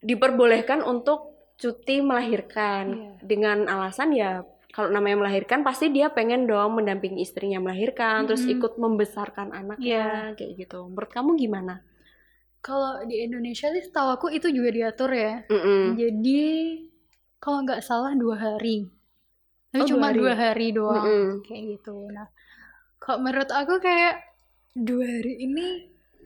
diperbolehkan 0.00 0.82
untuk 0.82 1.34
cuti 1.58 1.98
melahirkan 1.98 2.84
Iya. 2.88 3.10
dengan 3.20 3.58
alasan 3.66 4.14
ya 4.14 4.46
kalau 4.70 4.94
namanya 4.94 5.26
melahirkan 5.26 5.66
pasti 5.66 5.90
dia 5.90 6.06
pengen 6.08 6.46
dong 6.46 6.78
mendampingi 6.78 7.18
istrinya 7.18 7.58
melahirkan 7.58 8.24
terus 8.24 8.46
Mm-mm. 8.46 8.54
ikut 8.54 8.72
membesarkan 8.78 9.50
anaknya 9.50 10.32
kayak 10.38 10.54
gitu. 10.56 10.86
Menurut 10.86 11.10
kamu 11.10 11.34
gimana? 11.34 11.82
Kalau 12.58 13.02
di 13.02 13.22
Indonesia 13.22 13.70
sih 13.70 13.82
setahu 13.82 14.08
aku 14.12 14.26
itu 14.30 14.46
juga 14.48 14.70
diatur 14.70 15.10
ya. 15.10 15.42
Mm-mm. 15.46 15.98
Jadi 15.98 16.42
kalau 17.38 17.66
nggak 17.66 17.82
salah 17.82 18.14
dua 18.14 18.38
hari. 18.38 18.86
Tapi 19.68 19.82
Oh, 19.82 19.86
dua 19.86 19.90
cuma 19.90 20.06
hari. 20.10 20.18
dua 20.18 20.32
hari 20.32 20.66
doang 20.70 21.02
Mm-mm. 21.02 21.26
kayak 21.42 21.62
gitu. 21.74 21.96
Nah, 22.08 22.28
kalau 22.98 23.18
menurut 23.18 23.50
aku 23.50 23.74
kayak 23.78 24.14
dua 24.74 25.06
hari 25.10 25.34
ini 25.42 25.66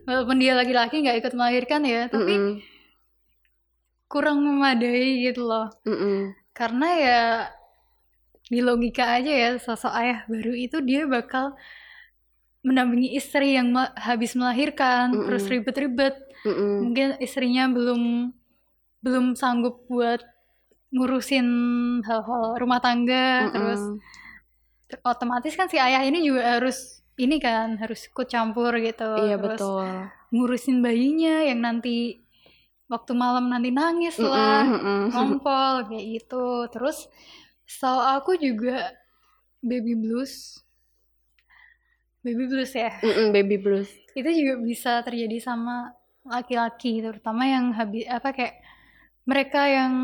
walaupun 0.05 0.37
dia 0.37 0.53
laki-laki 0.53 1.01
nggak 1.01 1.25
ikut 1.25 1.33
melahirkan 1.33 1.83
ya, 1.85 2.11
tapi 2.11 2.35
Mm-mm. 2.37 2.53
Kurang 4.13 4.45
memadai 4.45 5.25
gitu 5.25 5.49
loh. 5.49 5.73
Mm-mm. 5.89 6.37
Karena 6.53 6.89
ya 7.01 7.21
di 8.53 8.61
logika 8.61 9.17
aja 9.17 9.33
ya 9.33 9.51
sosok 9.57 9.93
ayah 9.97 10.29
baru 10.29 10.53
itu 10.53 10.77
dia 10.85 11.09
bakal 11.09 11.57
mendampingi 12.63 13.17
istri 13.17 13.57
yang 13.59 13.73
me- 13.75 13.95
habis 13.99 14.37
melahirkan 14.39 15.11
Mm-mm. 15.11 15.25
terus 15.27 15.45
ribet-ribet 15.49 16.15
Mm-mm. 16.45 16.73
mungkin 16.87 17.09
istrinya 17.19 17.67
belum 17.73 18.31
belum 19.03 19.35
sanggup 19.35 19.83
buat 19.91 20.23
ngurusin 20.93 21.49
hal-hal 22.07 22.55
rumah 22.61 22.79
tangga 22.79 23.49
Mm-mm. 23.49 23.55
terus 23.57 23.83
ter- 24.87 25.03
otomatis 25.03 25.57
kan 25.59 25.67
si 25.67 25.81
ayah 25.81 26.05
ini 26.07 26.23
juga 26.23 26.61
harus 26.61 27.03
ini 27.19 27.43
kan 27.43 27.75
harus 27.83 28.07
ikut 28.07 28.29
campur 28.31 28.77
gitu 28.79 29.11
Iya 29.27 29.37
terus 29.43 29.59
betul. 29.59 29.87
ngurusin 30.31 30.79
bayinya 30.85 31.43
yang 31.43 31.61
nanti 31.67 32.22
waktu 32.93 33.13
malam 33.17 33.49
nanti 33.49 33.73
nangis 33.73 34.21
lah 34.21 34.69
mm-mm. 34.69 35.09
ngompol 35.17 35.75
kayak 35.89 36.05
gitu 36.21 36.69
terus 36.69 37.09
setahu 37.65 38.01
aku 38.21 38.31
juga 38.37 38.93
baby 39.65 39.97
blues 39.97 40.61
baby 42.21 42.45
blues 42.47 42.73
ya 42.77 42.93
Mm-mm, 43.01 43.33
baby 43.33 43.57
blues. 43.57 43.89
itu 44.13 44.31
juga 44.31 44.55
bisa 44.61 44.93
terjadi 45.01 45.41
sama 45.41 45.97
laki-laki 46.23 47.01
terutama 47.01 47.49
yang 47.49 47.73
habis 47.75 48.05
apa 48.07 48.31
kayak 48.31 48.55
mereka 49.27 49.67
yang 49.67 49.95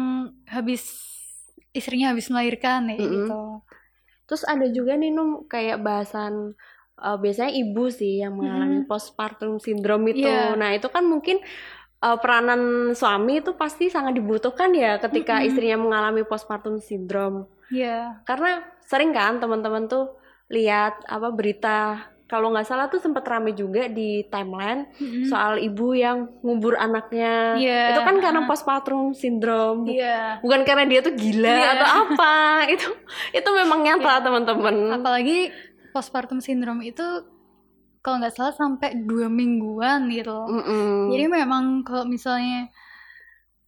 habis 0.48 0.82
istrinya 1.76 2.10
habis 2.16 2.26
melahirkan 2.32 2.88
ya 2.90 2.96
Mm-mm. 2.98 3.12
gitu 3.28 3.40
Terus 4.28 4.44
ada 4.44 4.68
juga 4.68 4.92
nih 4.92 5.08
Num 5.08 5.48
kayak 5.48 5.80
bahasan 5.80 6.52
eh, 7.00 7.16
biasanya 7.16 7.52
ibu 7.56 7.88
sih 7.88 8.20
yang 8.20 8.36
mengalami 8.36 8.84
Mm-mm. 8.84 8.90
postpartum 8.90 9.56
syndrome 9.56 10.12
itu. 10.12 10.28
Iya. 10.28 10.52
Nah, 10.52 10.70
itu 10.76 10.88
kan 10.92 11.08
mungkin 11.08 11.40
eh, 11.98 12.16
peranan 12.16 12.60
suami 12.92 13.38
itu 13.38 13.52
pasti 13.52 13.86
sangat 13.86 14.14
dibutuhkan 14.14 14.70
ya 14.70 14.98
ketika 14.98 15.38
Mm-mm. 15.38 15.48
istrinya 15.48 15.78
mengalami 15.78 16.22
postpartum 16.22 16.78
syndrome. 16.78 17.46
ya 17.68 18.22
Karena 18.22 18.58
sering 18.82 19.10
kan 19.10 19.36
teman-teman 19.36 19.84
tuh 19.84 20.16
lihat 20.48 21.04
apa 21.04 21.28
berita 21.28 21.78
kalau 22.24 22.52
nggak 22.52 22.64
salah 22.64 22.86
tuh 22.86 22.96
sempat 22.98 23.24
rame 23.24 23.52
juga 23.52 23.88
di 23.88 24.20
timeline 24.26 24.84
Mm-mm. 24.94 25.24
soal 25.24 25.56
ibu 25.58 25.92
yang 25.92 26.28
ngubur 26.40 26.76
anaknya. 26.76 27.56
Iya, 27.56 27.82
Itu 27.90 28.00
kan 28.02 28.16
karena 28.18 28.44
postpartum 28.44 29.12
syndrome. 29.12 29.88
Iya 29.88 30.36
Bukan 30.38 30.60
karena 30.62 30.84
dia 30.84 31.00
tuh 31.00 31.12
gila 31.12 31.48
Iya. 31.50 31.68
atau 31.74 31.88
apa. 32.04 32.36
itu 32.74 32.88
itu 33.32 33.48
memang 33.50 33.80
nyata 33.80 34.12
Iya. 34.12 34.22
teman-teman. 34.22 34.76
apalagi 34.94 35.38
postpartum 35.88 36.38
syndrome 36.38 36.84
itu 36.84 37.04
kalau 38.02 38.22
nggak 38.22 38.34
salah 38.34 38.54
sampai 38.54 39.04
dua 39.04 39.26
mingguan 39.26 40.08
gitu 40.12 40.30
loh 40.30 40.48
Mm-mm. 40.48 41.12
Jadi 41.12 41.24
memang 41.28 41.82
kalau 41.82 42.04
misalnya 42.06 42.70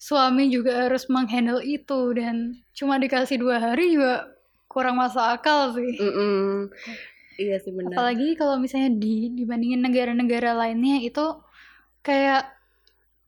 suami 0.00 0.48
juga 0.48 0.88
harus 0.88 1.04
menghandle 1.12 1.60
itu 1.60 2.16
dan 2.16 2.56
cuma 2.72 2.96
dikasih 2.96 3.36
dua 3.36 3.60
hari 3.60 3.92
juga 3.94 4.32
kurang 4.70 4.96
masuk 4.96 5.20
akal 5.20 5.76
sih. 5.76 5.98
Mm-mm. 5.98 6.70
Iya 7.36 7.56
sih 7.60 7.72
benar. 7.72 7.96
Apalagi 7.96 8.36
kalau 8.36 8.56
misalnya 8.56 8.96
di 8.96 9.32
dibandingin 9.34 9.82
negara-negara 9.82 10.56
lainnya 10.56 11.04
itu 11.04 11.40
kayak 12.00 12.48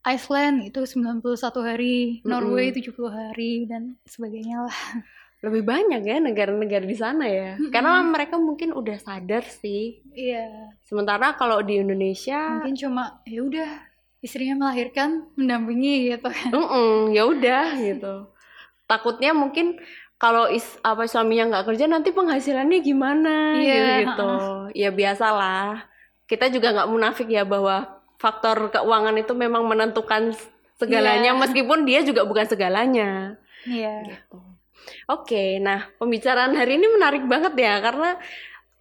Iceland 0.02 0.66
itu 0.66 0.82
91 0.82 1.22
hari, 1.62 2.24
Norway 2.26 2.74
70 2.74 2.90
hari 3.06 3.70
dan 3.70 3.94
sebagainya 4.02 4.66
lah. 4.66 4.78
Lebih 5.42 5.62
banyak 5.66 6.02
ya 6.06 6.22
negara-negara 6.22 6.86
di 6.86 6.94
sana 6.94 7.26
ya. 7.26 7.58
Mm-mm. 7.58 7.74
Karena 7.74 7.98
mereka 8.00 8.38
mungkin 8.38 8.70
udah 8.70 8.94
sadar 8.96 9.42
sih. 9.42 9.98
Iya, 10.14 10.70
Sementara 10.86 11.34
kalau 11.34 11.58
di 11.60 11.82
Indonesia, 11.82 12.62
mungkin 12.62 12.78
cuma 12.78 13.18
ya 13.26 13.42
udah 13.42 13.70
istrinya 14.22 14.54
melahirkan 14.62 15.26
mendampingi 15.34 16.14
gitu 16.14 16.30
kan. 16.30 16.50
mm 16.54 17.10
ya 17.10 17.26
udah 17.26 17.64
gitu. 17.74 18.14
Takutnya 18.86 19.34
mungkin 19.34 19.82
kalau 20.14 20.46
is 20.46 20.62
apa 20.86 21.10
suaminya 21.10 21.50
nggak 21.50 21.74
kerja 21.74 21.90
nanti 21.90 22.14
penghasilannya 22.14 22.78
gimana 22.78 23.58
Iya, 23.58 24.06
gitu. 24.06 24.30
Ya 24.78 24.94
biasalah. 24.94 25.90
Kita 26.30 26.46
juga 26.54 26.70
nggak 26.70 26.86
munafik 26.86 27.26
ya 27.26 27.42
bahwa 27.42 27.98
faktor 28.22 28.70
keuangan 28.70 29.18
itu 29.18 29.34
memang 29.34 29.66
menentukan 29.66 30.30
segalanya 30.78 31.34
Iya. 31.34 31.40
meskipun 31.42 31.82
dia 31.82 32.06
juga 32.06 32.22
bukan 32.22 32.46
segalanya. 32.46 33.34
Iya. 33.66 34.06
gitu. 34.06 34.38
Oke, 35.10 35.58
nah 35.62 35.90
pembicaraan 35.98 36.54
hari 36.54 36.78
ini 36.78 36.86
menarik 36.90 37.24
banget 37.26 37.54
ya 37.58 37.78
karena 37.82 38.18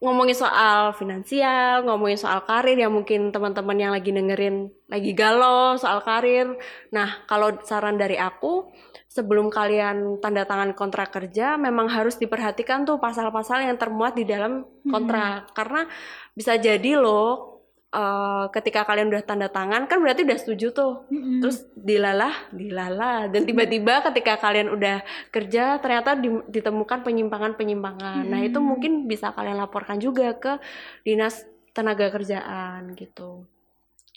ngomongin 0.01 0.33
soal 0.33 0.97
finansial, 0.97 1.85
ngomongin 1.85 2.17
soal 2.17 2.41
karir 2.41 2.73
yang 2.73 2.89
mungkin 2.89 3.29
teman-teman 3.29 3.77
yang 3.77 3.93
lagi 3.93 4.09
dengerin 4.09 4.73
lagi 4.89 5.13
galau 5.13 5.77
soal 5.77 6.01
karir. 6.01 6.57
Nah, 6.89 7.21
kalau 7.29 7.53
saran 7.61 8.01
dari 8.01 8.17
aku 8.17 8.65
sebelum 9.11 9.51
kalian 9.51 10.17
tanda 10.23 10.47
tangan 10.47 10.71
kontrak 10.71 11.11
kerja 11.11 11.59
memang 11.59 11.91
harus 11.91 12.15
diperhatikan 12.15 12.87
tuh 12.87 12.95
pasal-pasal 12.97 13.67
yang 13.67 13.75
termuat 13.75 14.15
di 14.15 14.23
dalam 14.23 14.63
kontrak 14.87 15.51
karena 15.51 15.83
bisa 16.31 16.55
jadi 16.55 16.95
loh 16.95 17.50
eh, 17.91 18.45
ketika 18.55 18.87
kalian 18.87 19.11
udah 19.11 19.23
tanda 19.23 19.47
tangan 19.51 19.85
kan 19.85 19.99
berarti 19.99 20.23
udah 20.23 20.39
setuju 20.39 20.71
tuh. 20.71 20.93
Mm-mm. 21.11 21.43
Terus 21.43 21.67
dilalah, 21.75 22.33
dilalah 22.55 23.27
dan 23.27 23.43
tiba-tiba 23.43 23.99
ketika 24.11 24.39
kalian 24.39 24.71
udah 24.71 25.03
kerja 25.29 25.77
ternyata 25.83 26.15
di- 26.15 26.47
ditemukan 26.47 27.03
penyimpangan-penyimpangan. 27.03 28.23
Nah, 28.31 28.39
itu 28.41 28.63
mungkin 28.63 29.11
bisa 29.11 29.35
kalian 29.35 29.59
laporkan 29.59 29.99
juga 29.99 30.31
ke 30.39 30.57
Dinas 31.03 31.43
Tenaga 31.75 32.11
Kerjaan 32.11 32.95
gitu. 32.95 33.43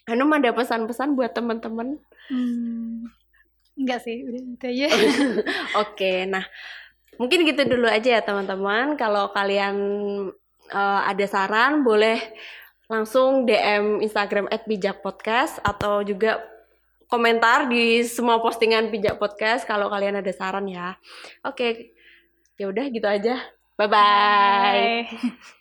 Hanum 0.05 0.31
ada 0.37 0.53
pesan-pesan 0.53 1.17
buat 1.17 1.33
teman-teman? 1.33 1.97
Hmm, 2.29 3.09
enggak 3.79 4.05
sih, 4.05 4.21
udah 4.27 4.41
itu 4.55 4.67
aja. 4.69 4.87
Oke, 5.83 6.29
nah 6.29 6.45
mungkin 7.17 7.47
gitu 7.49 7.65
dulu 7.65 7.89
aja 7.89 8.19
ya 8.19 8.23
teman-teman. 8.23 9.01
Kalau 9.01 9.33
kalian 9.33 9.77
eh, 10.69 11.01
ada 11.09 11.25
saran 11.25 11.81
boleh 11.81 12.21
langsung 12.91 13.49
DM 13.49 14.05
Instagram 14.05 14.49
@bijakpodcast 14.69 15.61
atau 15.65 16.05
juga 16.05 16.45
komentar 17.09 17.69
di 17.71 18.03
semua 18.05 18.41
postingan 18.41 18.91
Bijak 18.91 19.21
Podcast 19.21 19.69
kalau 19.69 19.87
kalian 19.87 20.19
ada 20.19 20.33
saran 20.35 20.67
ya. 20.67 20.99
Oke, 21.47 21.95
ya 22.59 22.67
udah 22.69 22.87
gitu 22.91 23.07
aja. 23.07 23.39
Bye. 23.79 23.89
Bye. 23.91 25.61